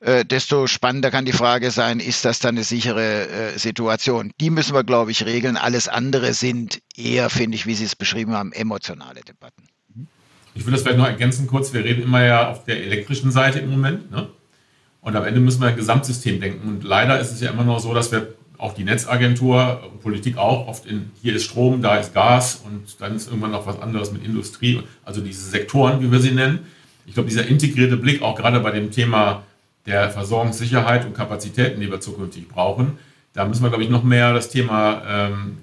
[0.01, 4.31] äh, desto spannender kann die Frage sein, ist das dann eine sichere Situation?
[4.41, 5.55] Die müssen wir, glaube ich, regeln.
[5.55, 9.63] Alles andere sind eher, finde ich, wie Sie es beschrieben haben, emotionale Debatten.
[10.55, 11.71] Ich will das vielleicht noch ergänzen kurz.
[11.71, 14.11] Wir reden immer ja auf der elektrischen Seite im Moment.
[14.11, 14.27] Ne?
[15.01, 16.67] Und am Ende müssen wir ein Gesamtsystem denken.
[16.67, 20.67] Und leider ist es ja immer noch so, dass wir auch die Netzagentur, Politik auch,
[20.67, 24.11] oft in, hier ist Strom, da ist Gas und dann ist irgendwann noch was anderes
[24.11, 26.59] mit Industrie, also diese Sektoren, wie wir sie nennen.
[27.05, 29.43] Ich glaube, dieser integrierte Blick, auch gerade bei dem Thema
[29.85, 32.97] der Versorgungssicherheit und Kapazitäten, die wir zukünftig brauchen,
[33.33, 35.57] da müssen wir, glaube ich, noch mehr das Thema ähm,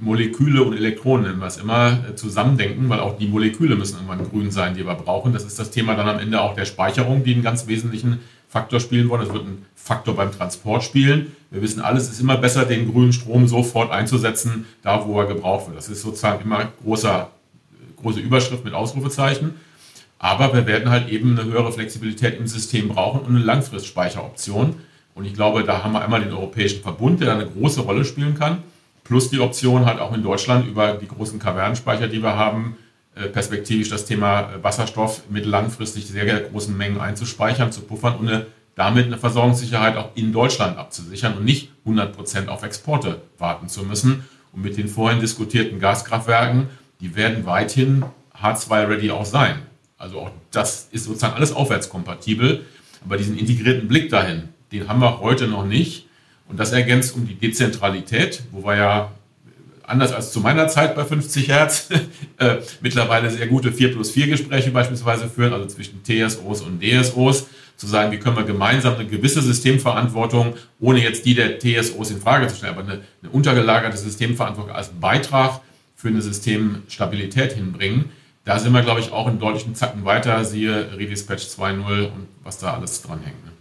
[0.00, 4.28] Moleküle und Elektronen, nennen wir es immer, äh, zusammendenken, weil auch die Moleküle müssen irgendwann
[4.28, 5.32] grün sein, die wir brauchen.
[5.32, 8.80] Das ist das Thema dann am Ende auch der Speicherung, die einen ganz wesentlichen Faktor
[8.80, 9.22] spielen wollen.
[9.22, 11.34] Es wird ein Faktor beim Transport spielen.
[11.50, 15.26] Wir wissen alles, es ist immer besser, den grünen Strom sofort einzusetzen, da wo er
[15.26, 15.78] gebraucht wird.
[15.78, 17.30] Das ist sozusagen immer großer,
[17.96, 19.54] große Überschrift mit Ausrufezeichen.
[20.18, 24.74] Aber wir werden halt eben eine höhere Flexibilität im System brauchen und eine Langfristspeicheroption.
[25.14, 28.04] Und ich glaube, da haben wir einmal den Europäischen Verbund, der da eine große Rolle
[28.04, 28.58] spielen kann,
[29.04, 32.76] plus die Option halt auch in Deutschland über die großen Kavernenspeicher, die wir haben,
[33.26, 39.06] perspektivisch das Thema äh, Wasserstoff mit langfristig sehr, großen Mengen einzuspeichern, zu puffern und damit
[39.06, 44.24] eine Versorgungssicherheit auch in Deutschland abzusichern und nicht 100 Prozent auf Exporte warten zu müssen.
[44.52, 46.68] Und mit den vorhin diskutierten Gaskraftwerken,
[47.00, 48.04] die werden weithin
[48.40, 49.56] H2-ready auch sein.
[49.98, 52.64] Also auch das ist sozusagen alles aufwärtskompatibel.
[53.04, 56.06] Aber diesen integrierten Blick dahin, den haben wir heute noch nicht.
[56.48, 59.12] Und das ergänzt um die Dezentralität, wo wir ja
[59.88, 61.88] anders als zu meiner Zeit bei 50 Hertz,
[62.38, 67.46] äh, mittlerweile sehr gute 4 plus 4 Gespräche beispielsweise führen, also zwischen TSOs und DSOs,
[67.76, 72.20] zu sagen, wie können wir gemeinsam eine gewisse Systemverantwortung, ohne jetzt die der TSOs in
[72.20, 75.60] Frage zu stellen, aber eine, eine untergelagerte Systemverantwortung als Beitrag
[75.94, 78.06] für eine Systemstabilität hinbringen.
[78.44, 82.58] Da sind wir, glaube ich, auch in deutlichen Zacken weiter, siehe Redispatch 2.0 und was
[82.58, 83.44] da alles dranhängt.
[83.44, 83.52] Ne?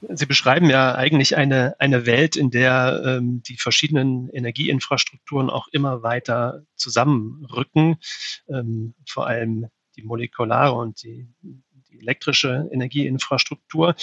[0.00, 6.02] Sie beschreiben ja eigentlich eine, eine Welt, in der ähm, die verschiedenen Energieinfrastrukturen auch immer
[6.02, 7.96] weiter zusammenrücken,
[8.48, 13.94] ähm, vor allem die molekulare und die, die elektrische Energieinfrastruktur.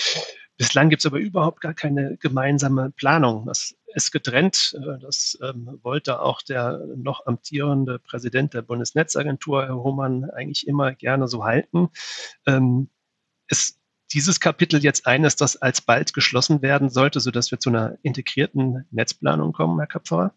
[0.58, 3.46] Bislang gibt es aber überhaupt gar keine gemeinsame Planung.
[3.46, 4.76] Das ist getrennt.
[4.78, 10.94] Äh, das ähm, wollte auch der noch amtierende Präsident der Bundesnetzagentur, Herr Hohmann, eigentlich immer
[10.94, 11.90] gerne so halten.
[12.46, 12.90] Ähm,
[13.48, 13.80] es
[14.14, 19.54] dieses Kapitel jetzt eines, das alsbald geschlossen werden sollte, sodass wir zu einer integrierten Netzplanung
[19.54, 20.34] kommen, Herr Kapferer?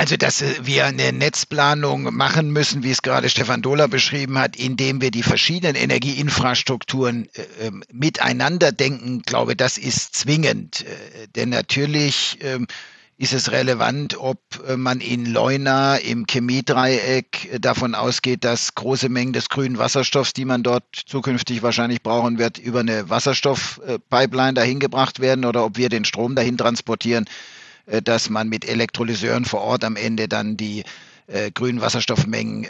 [0.00, 5.00] Also, dass wir eine Netzplanung machen müssen, wie es gerade Stefan Dohler beschrieben hat, indem
[5.00, 10.84] wir die verschiedenen Energieinfrastrukturen äh, ähm, miteinander denken, glaube, das ist zwingend.
[10.84, 12.60] Äh, denn natürlich äh,
[13.18, 19.08] ist es relevant, ob äh, man in Leuna im Chemiedreieck äh, davon ausgeht, dass große
[19.08, 24.78] Mengen des grünen Wasserstoffs, die man dort zukünftig wahrscheinlich brauchen wird, über eine Wasserstoffpipeline dahin
[24.78, 27.26] gebracht werden oder ob wir den Strom dahin transportieren,
[27.86, 30.84] äh, dass man mit Elektrolyseuren vor Ort am Ende dann die
[31.52, 32.66] grünen Wasserstoffmengen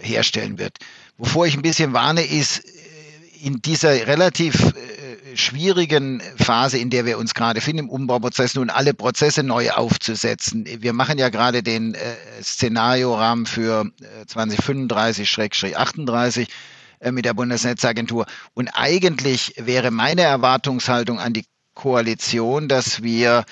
[0.00, 0.78] herstellen wird.
[1.18, 2.64] Wovor ich ein bisschen warne, ist
[3.40, 4.72] in dieser relativ
[5.36, 10.64] schwierigen Phase, in der wir uns gerade finden, im Umbauprozess nun alle Prozesse neu aufzusetzen.
[10.66, 11.98] Wir machen ja gerade den äh,
[12.42, 16.48] Szenariorahmen für äh, 2035-38
[17.00, 18.26] äh, mit der Bundesnetzagentur.
[18.54, 23.44] Und eigentlich wäre meine Erwartungshaltung an die Koalition, dass wir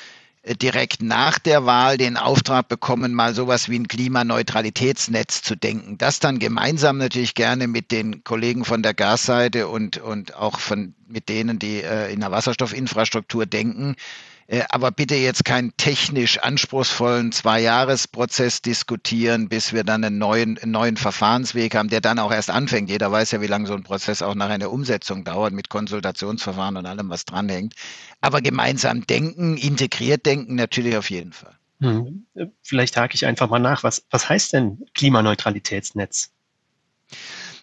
[0.61, 5.97] direkt nach der Wahl den Auftrag bekommen, mal sowas wie ein Klimaneutralitätsnetz zu denken.
[5.99, 10.95] Das dann gemeinsam natürlich gerne mit den Kollegen von der Gasseite und, und auch von,
[11.09, 14.34] mit denen, die äh, in der Wasserstoffinfrastruktur denken, äh,
[14.69, 20.97] aber bitte jetzt keinen technisch anspruchsvollen Zwei-Jahres-Prozess diskutieren, bis wir dann einen neuen, einen neuen
[20.97, 22.91] Verfahrensweg haben, der dann auch erst anfängt.
[22.91, 26.77] Jeder weiß ja, wie lange so ein Prozess auch nach einer Umsetzung dauert mit Konsultationsverfahren
[26.77, 27.75] und allem, was dranhängt.
[28.21, 31.57] Aber gemeinsam denken, integriert denken natürlich auf jeden Fall.
[31.81, 32.27] Hm.
[32.63, 33.83] Vielleicht hake ich einfach mal nach.
[33.83, 36.31] Was, was heißt denn Klimaneutralitätsnetz?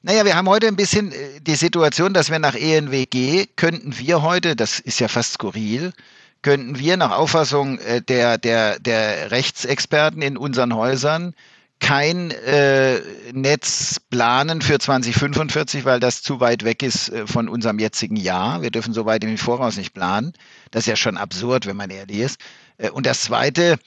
[0.03, 4.23] Naja, wir haben heute ein bisschen äh, die Situation, dass wir nach ENWG könnten wir
[4.23, 5.93] heute, das ist ja fast skurril,
[6.41, 11.33] könnten wir nach Auffassung äh, der, der, der Rechtsexperten in unseren Häusern
[11.81, 13.01] kein äh,
[13.33, 18.61] Netz planen für 2045, weil das zu weit weg ist äh, von unserem jetzigen Jahr.
[18.61, 20.33] Wir dürfen so weit im Voraus nicht planen.
[20.69, 22.39] Das ist ja schon absurd, wenn man ehrlich ist.
[22.77, 23.79] Äh, und das Zweite,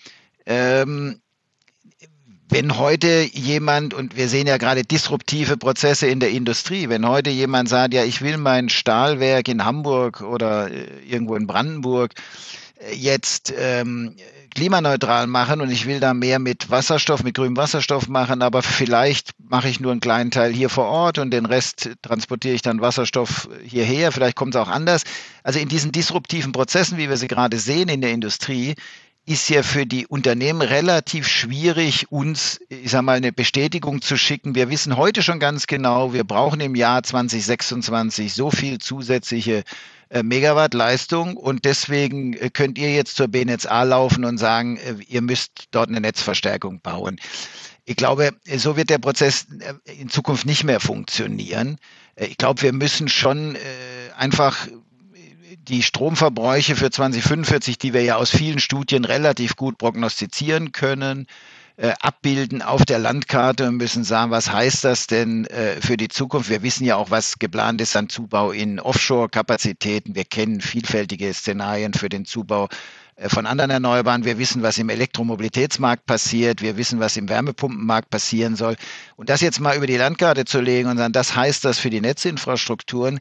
[0.45, 1.21] ähm,
[2.48, 7.30] wenn heute jemand, und wir sehen ja gerade disruptive Prozesse in der Industrie, wenn heute
[7.30, 12.12] jemand sagt, ja, ich will mein Stahlwerk in Hamburg oder äh, irgendwo in Brandenburg
[12.78, 14.14] äh, jetzt ähm,
[14.54, 19.30] klimaneutral machen und ich will da mehr mit Wasserstoff, mit grünem Wasserstoff machen, aber vielleicht
[19.38, 22.80] mache ich nur einen kleinen Teil hier vor Ort und den Rest transportiere ich dann
[22.80, 25.02] Wasserstoff hierher, vielleicht kommt es auch anders.
[25.42, 28.74] Also in diesen disruptiven Prozessen, wie wir sie gerade sehen in der Industrie,
[29.27, 34.55] ist ja für die Unternehmen relativ schwierig, uns, ich sag mal, eine Bestätigung zu schicken.
[34.55, 39.65] Wir wissen heute schon ganz genau, wir brauchen im Jahr 2026 so viel zusätzliche
[40.11, 44.97] äh, Megawatt Leistung und deswegen äh, könnt ihr jetzt zur BNetzA laufen und sagen, äh,
[45.09, 47.19] ihr müsst dort eine Netzverstärkung bauen.
[47.87, 49.47] Ich glaube, so wird der Prozess
[49.99, 51.77] in Zukunft nicht mehr funktionieren.
[52.17, 53.59] Ich glaube, wir müssen schon
[54.17, 54.69] einfach
[55.68, 61.27] die Stromverbräuche für 2045, die wir ja aus vielen Studien relativ gut prognostizieren können,
[61.77, 66.09] äh, abbilden auf der Landkarte und müssen sagen, was heißt das denn äh, für die
[66.09, 66.48] Zukunft?
[66.48, 70.14] Wir wissen ja auch, was geplant ist an Zubau in Offshore-Kapazitäten.
[70.14, 72.68] Wir kennen vielfältige Szenarien für den Zubau
[73.16, 74.24] äh, von anderen Erneuerbaren.
[74.24, 76.62] Wir wissen, was im Elektromobilitätsmarkt passiert.
[76.62, 78.77] Wir wissen, was im Wärmepumpenmarkt passieren soll.
[79.16, 81.90] Und das jetzt mal über die Landkarte zu legen und sagen, das heißt das für
[81.90, 83.18] die Netzinfrastrukturen,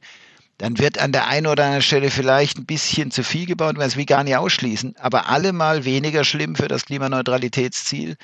[0.64, 3.90] dann wird an der einen oder anderen Stelle vielleicht ein bisschen zu viel gebaut, weil
[3.90, 8.16] es wie gar nicht ausschließen, aber allemal weniger schlimm für das Klimaneutralitätsziel,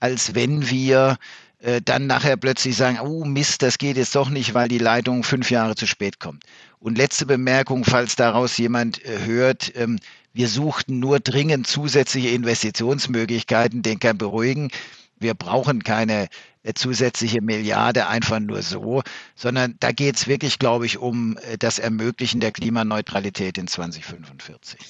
[0.00, 1.18] als wenn wir
[1.60, 5.22] äh, dann nachher plötzlich sagen, oh Mist, das geht jetzt doch nicht, weil die Leitung
[5.22, 6.42] fünf Jahre zu spät kommt.
[6.80, 10.00] Und letzte Bemerkung, falls daraus jemand äh, hört, ähm,
[10.32, 14.72] wir suchten nur dringend zusätzliche Investitionsmöglichkeiten, den kann beruhigen.
[15.20, 16.26] Wir brauchen keine
[16.72, 19.02] zusätzliche Milliarde einfach nur so,
[19.34, 24.80] sondern da geht es wirklich, glaube ich, um äh, das Ermöglichen der Klimaneutralität in 2045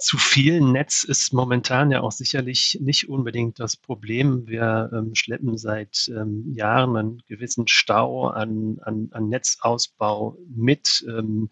[0.00, 4.46] zu viel Netz ist momentan ja auch sicherlich nicht unbedingt das Problem.
[4.46, 11.04] Wir ähm, schleppen seit ähm, Jahren einen gewissen Stau an, an, an Netzausbau mit.
[11.06, 11.50] Ähm,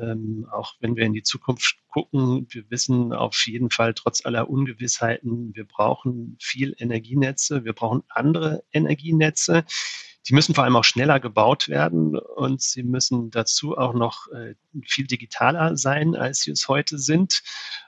[0.00, 4.50] ähm, auch wenn wir in die Zukunft gucken, wir wissen auf jeden Fall trotz aller
[4.50, 9.64] Ungewissheiten, wir brauchen viel Energienetze, wir brauchen andere Energienetze.
[10.26, 14.54] Die müssen vor allem auch schneller gebaut werden und sie müssen dazu auch noch äh,
[14.86, 17.42] viel digitaler sein, als sie es heute sind.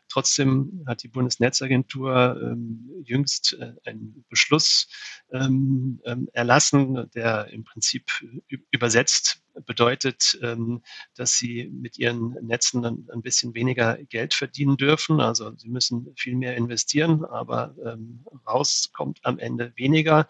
[0.08, 4.88] Trotzdem hat die Bundesnetzagentur ähm, jüngst äh, einen Beschluss
[5.32, 8.04] ähm, ähm, erlassen, der im Prinzip
[8.70, 10.82] übersetzt bedeutet, ähm,
[11.14, 15.20] dass sie mit ihren Netzen ein, ein, bisschen weniger Geld verdienen dürfen.
[15.20, 20.28] Also sie müssen viel mehr investieren, aber ähm, raus kommt am Ende weniger.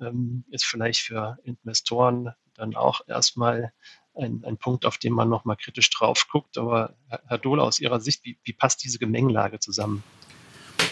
[0.00, 3.72] Ähm, ist vielleicht für Investoren dann auch erstmal
[4.14, 6.58] ein, ein Punkt, auf den man nochmal kritisch drauf guckt.
[6.58, 10.02] Aber Herr Dohle, aus Ihrer Sicht, wie, wie passt diese Gemengelage zusammen?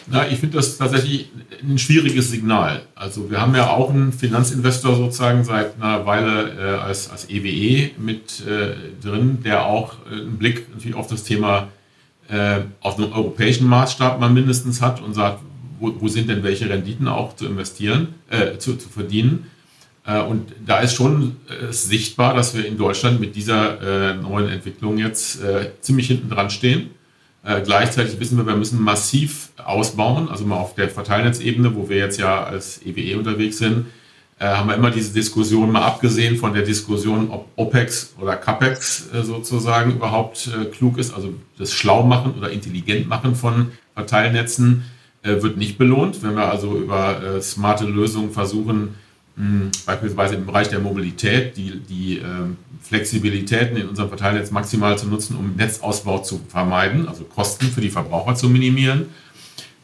[0.07, 1.31] Na, ich finde das tatsächlich
[1.63, 2.83] ein schwieriges Signal.
[2.95, 7.49] Also wir haben ja auch einen Finanzinvestor sozusagen seit einer Weile äh, als, als EWE
[7.49, 11.69] e mit äh, drin, der auch äh, einen Blick natürlich auf das Thema
[12.29, 15.41] äh, auf einem europäischen Maßstab mal mindestens hat und sagt,
[15.81, 19.51] wo, wo sind denn welche Renditen auch zu investieren, äh, zu, zu verdienen.
[20.29, 21.37] Und da ist schon
[21.71, 25.41] sichtbar, dass wir in Deutschland mit dieser neuen Entwicklung jetzt
[25.81, 26.91] ziemlich hinten dran stehen.
[27.45, 31.99] Äh, gleichzeitig wissen wir, wir müssen massiv ausbauen, also mal auf der Verteilnetzebene, wo wir
[31.99, 33.87] jetzt ja als EWE e unterwegs sind,
[34.39, 39.11] äh, haben wir immer diese Diskussion mal abgesehen von der Diskussion, ob OPEX oder CAPEX
[39.13, 44.85] äh, sozusagen überhaupt äh, klug ist, also das Schlaumachen oder Intelligentmachen von Verteilnetzen
[45.23, 46.23] äh, wird nicht belohnt.
[46.23, 48.95] Wenn wir also über smarte Lösungen versuchen,
[49.85, 55.37] beispielsweise im Bereich der Mobilität, die, die ähm, Flexibilitäten in unserem Verteilnetz maximal zu nutzen,
[55.37, 59.07] um Netzausbau zu vermeiden, also Kosten für die Verbraucher zu minimieren,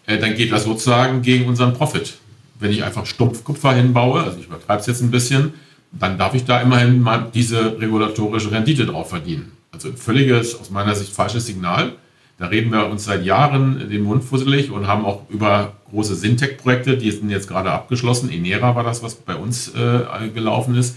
[0.07, 2.18] äh, dann geht das sozusagen gegen unseren Profit.
[2.61, 5.55] Wenn ich einfach stumpf Kupfer hinbaue, also ich übertreibe es jetzt ein bisschen,
[5.92, 9.53] dann darf ich da immerhin mal diese regulatorische Rendite drauf verdienen.
[9.72, 11.94] Also ein völliges, aus meiner Sicht falsches Signal.
[12.41, 16.97] Da reden wir uns seit Jahren den Mund fusselig und haben auch über große Syntec-Projekte,
[16.97, 18.30] die sind jetzt gerade abgeschlossen.
[18.30, 20.97] Enera war das, was bei uns äh, gelaufen ist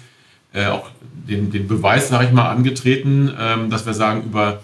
[0.54, 4.62] äh, auch den, den Beweis, sage ich mal, angetreten, ähm, dass wir sagen, über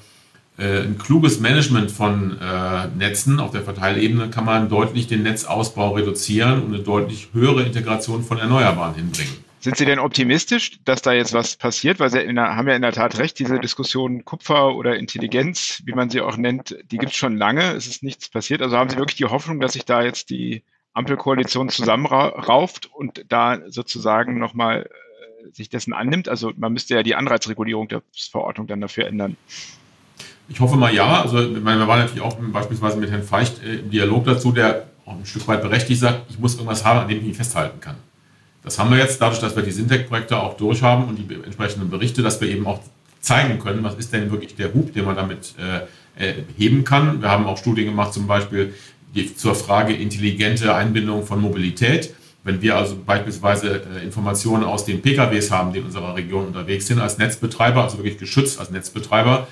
[0.58, 5.96] äh, ein kluges Management von äh, Netzen auf der Verteilebene kann man deutlich den Netzausbau
[5.96, 9.34] reduzieren und eine deutlich höhere Integration von Erneuerbaren hinbringen.
[9.62, 11.99] Sind Sie denn optimistisch, dass da jetzt was passiert?
[11.99, 15.91] Weil Sie der, haben ja in der Tat recht, diese Diskussion Kupfer oder Intelligenz, wie
[15.93, 17.74] man sie auch nennt, die gibt es schon lange.
[17.74, 18.62] Es ist nichts passiert.
[18.62, 23.60] Also haben Sie wirklich die Hoffnung, dass sich da jetzt die Ampelkoalition zusammenrauft und da
[23.68, 24.89] sozusagen nochmal
[25.51, 26.30] sich dessen annimmt?
[26.30, 28.01] Also man müsste ja die Anreizregulierung der
[28.32, 29.36] Verordnung dann dafür ändern.
[30.47, 31.22] Ich hoffe mal ja.
[31.22, 35.14] Also wir waren natürlich auch beispielsweise mit Herrn Feicht äh, im Dialog dazu, der auch
[35.14, 37.95] ein Stück weit berechtigt sagt, ich muss irgendwas haben, an dem ich mich festhalten kann.
[38.64, 42.22] Das haben wir jetzt dadurch, dass wir die Syntec-Projekte auch durchhaben und die entsprechenden Berichte,
[42.22, 42.80] dass wir eben auch
[43.22, 47.22] zeigen können, was ist denn wirklich der Hub, den man damit äh, äh, heben kann.
[47.22, 48.74] Wir haben auch Studien gemacht, zum Beispiel
[49.16, 52.14] die, zur Frage intelligente Einbindung von Mobilität.
[52.43, 56.88] Wenn wir also beispielsweise äh, Informationen aus den PKWs haben, die in unserer Region unterwegs
[56.88, 59.47] sind, als Netzbetreiber, also wirklich geschützt als Netzbetreiber,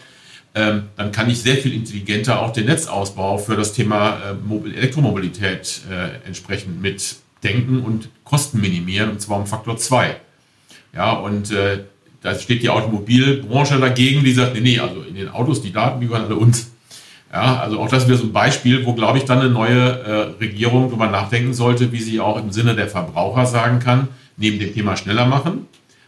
[0.55, 5.82] ähm, dann kann ich sehr viel intelligenter auch den Netzausbau für das Thema äh, Elektromobilität
[5.91, 6.82] äh, entsprechend
[7.38, 10.16] mitdenken und Kosten minimieren, und zwar um Faktor 2.
[10.94, 11.84] Ja, und äh,
[12.22, 16.02] da steht die Automobilbranche dagegen, die sagt, nee, nee, also in den Autos, die Daten,
[16.02, 16.72] die gehören alle uns.
[17.32, 20.12] Ja, also auch das wäre so ein Beispiel, wo, glaube ich, dann eine neue äh,
[20.40, 24.08] Regierung darüber nachdenken sollte, wie sie auch im Sinne der Verbraucher sagen kann,
[24.38, 25.68] neben dem Thema schneller machen,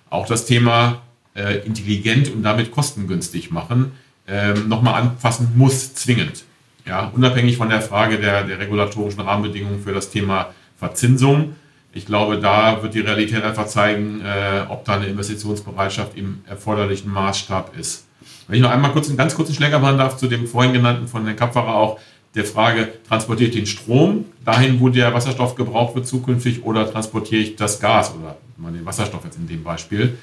[0.10, 1.02] auch das Thema
[1.36, 3.92] äh, intelligent und damit kostengünstig machen,
[4.28, 6.46] äh, nochmal anfassen muss, zwingend.
[6.88, 11.56] Ja, unabhängig von der Frage der, der regulatorischen Rahmenbedingungen für das Thema Verzinsung.
[11.92, 17.12] Ich glaube, da wird die Realität einfach zeigen, äh, ob da eine Investitionsbereitschaft im erforderlichen
[17.12, 18.06] Maßstab ist.
[18.48, 21.08] Wenn ich noch einmal kurz einen ganz kurzen Schläger machen darf zu dem vorhin genannten
[21.08, 22.00] von Herrn Kapferer auch,
[22.36, 27.42] der Frage, transportiere ich den Strom dahin, wo der Wasserstoff gebraucht wird zukünftig oder transportiere
[27.42, 30.18] ich das Gas oder mal den Wasserstoff jetzt in dem Beispiel.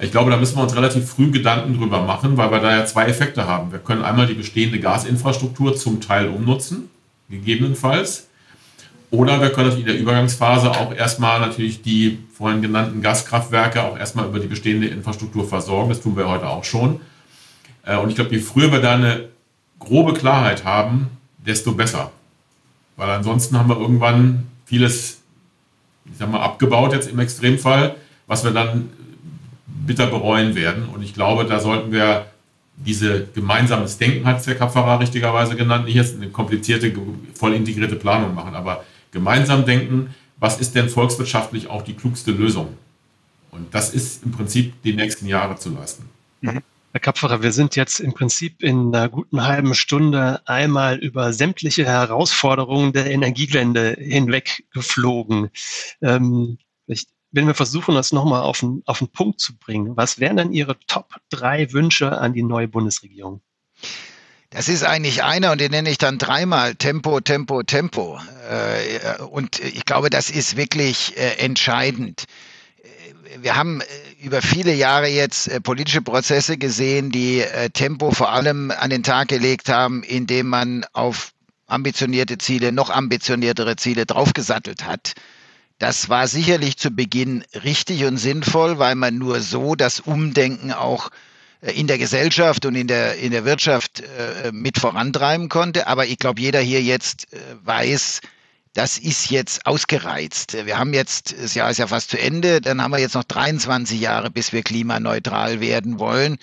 [0.00, 2.84] Ich glaube, da müssen wir uns relativ früh Gedanken drüber machen, weil wir da ja
[2.86, 3.70] zwei Effekte haben.
[3.70, 6.90] Wir können einmal die bestehende Gasinfrastruktur zum Teil umnutzen,
[7.30, 8.27] gegebenenfalls.
[9.10, 13.98] Oder wir können natürlich in der Übergangsphase auch erstmal natürlich die vorhin genannten Gaskraftwerke auch
[13.98, 15.88] erstmal über die bestehende Infrastruktur versorgen.
[15.88, 17.00] Das tun wir heute auch schon.
[17.84, 19.28] Äh, und ich glaube, je früher wir da eine
[19.78, 22.10] grobe Klarheit haben, desto besser.
[22.96, 25.22] Weil ansonsten haben wir irgendwann vieles,
[26.04, 27.94] ich sag mal, abgebaut jetzt im Extremfall,
[28.26, 28.90] was wir dann
[29.66, 30.88] bitter bereuen werden.
[30.88, 32.26] Und ich glaube, da sollten wir
[32.76, 36.92] diese gemeinsames Denken, hat es der Kapfahrer richtigerweise genannt, nicht jetzt eine komplizierte,
[37.34, 38.84] voll integrierte Planung machen, aber
[39.18, 42.76] gemeinsam denken, was ist denn volkswirtschaftlich auch die klugste Lösung?
[43.50, 46.08] Und das ist im Prinzip die nächsten Jahre zu leisten.
[46.40, 46.62] Mhm.
[46.92, 51.84] Herr Kapferer, wir sind jetzt im Prinzip in einer guten halben Stunde einmal über sämtliche
[51.84, 55.50] Herausforderungen der Energiewende hinweg geflogen.
[56.00, 56.58] Ähm,
[57.30, 60.78] wenn wir versuchen, das nochmal auf den, auf Punkt zu bringen, was wären denn Ihre
[60.86, 63.42] Top drei Wünsche an die neue Bundesregierung?
[64.50, 68.18] Das ist eigentlich einer und den nenne ich dann dreimal Tempo, Tempo, Tempo.
[68.50, 72.24] Äh, und ich glaube, das ist wirklich äh, entscheidend
[73.42, 73.84] wir haben äh,
[74.20, 79.02] über viele Jahre jetzt äh, politische Prozesse gesehen, die äh, Tempo vor allem an den
[79.02, 81.32] Tag gelegt haben, indem man auf
[81.66, 85.12] ambitionierte Ziele, noch ambitioniertere Ziele draufgesattelt hat.
[85.78, 91.10] Das war sicherlich zu Beginn richtig und sinnvoll, weil man nur so das Umdenken auch
[91.60, 94.02] in der Gesellschaft und in der, in der Wirtschaft
[94.52, 95.86] mit vorantreiben konnte.
[95.88, 97.26] Aber ich glaube, jeder hier jetzt
[97.64, 98.20] weiß,
[98.74, 100.56] das ist jetzt ausgereizt.
[100.64, 103.24] Wir haben jetzt, das Jahr ist ja fast zu Ende, dann haben wir jetzt noch
[103.24, 106.38] 23 Jahre, bis wir klimaneutral werden wollen.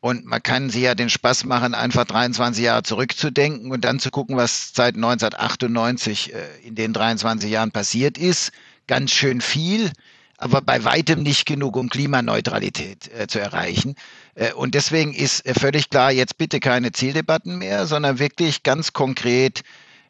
[0.00, 4.10] Und man kann sich ja den Spaß machen, einfach 23 Jahre zurückzudenken und dann zu
[4.10, 8.50] gucken, was seit 1998 äh, in den 23 Jahren passiert ist.
[8.86, 9.92] Ganz schön viel.
[10.38, 13.94] aber bei weitem nicht genug, um Klimaneutralität äh, zu erreichen.
[14.40, 18.92] Äh, und deswegen ist äh, völlig klar, jetzt bitte keine Zieldebatten mehr, sondern wirklich ganz
[18.92, 19.62] konkret,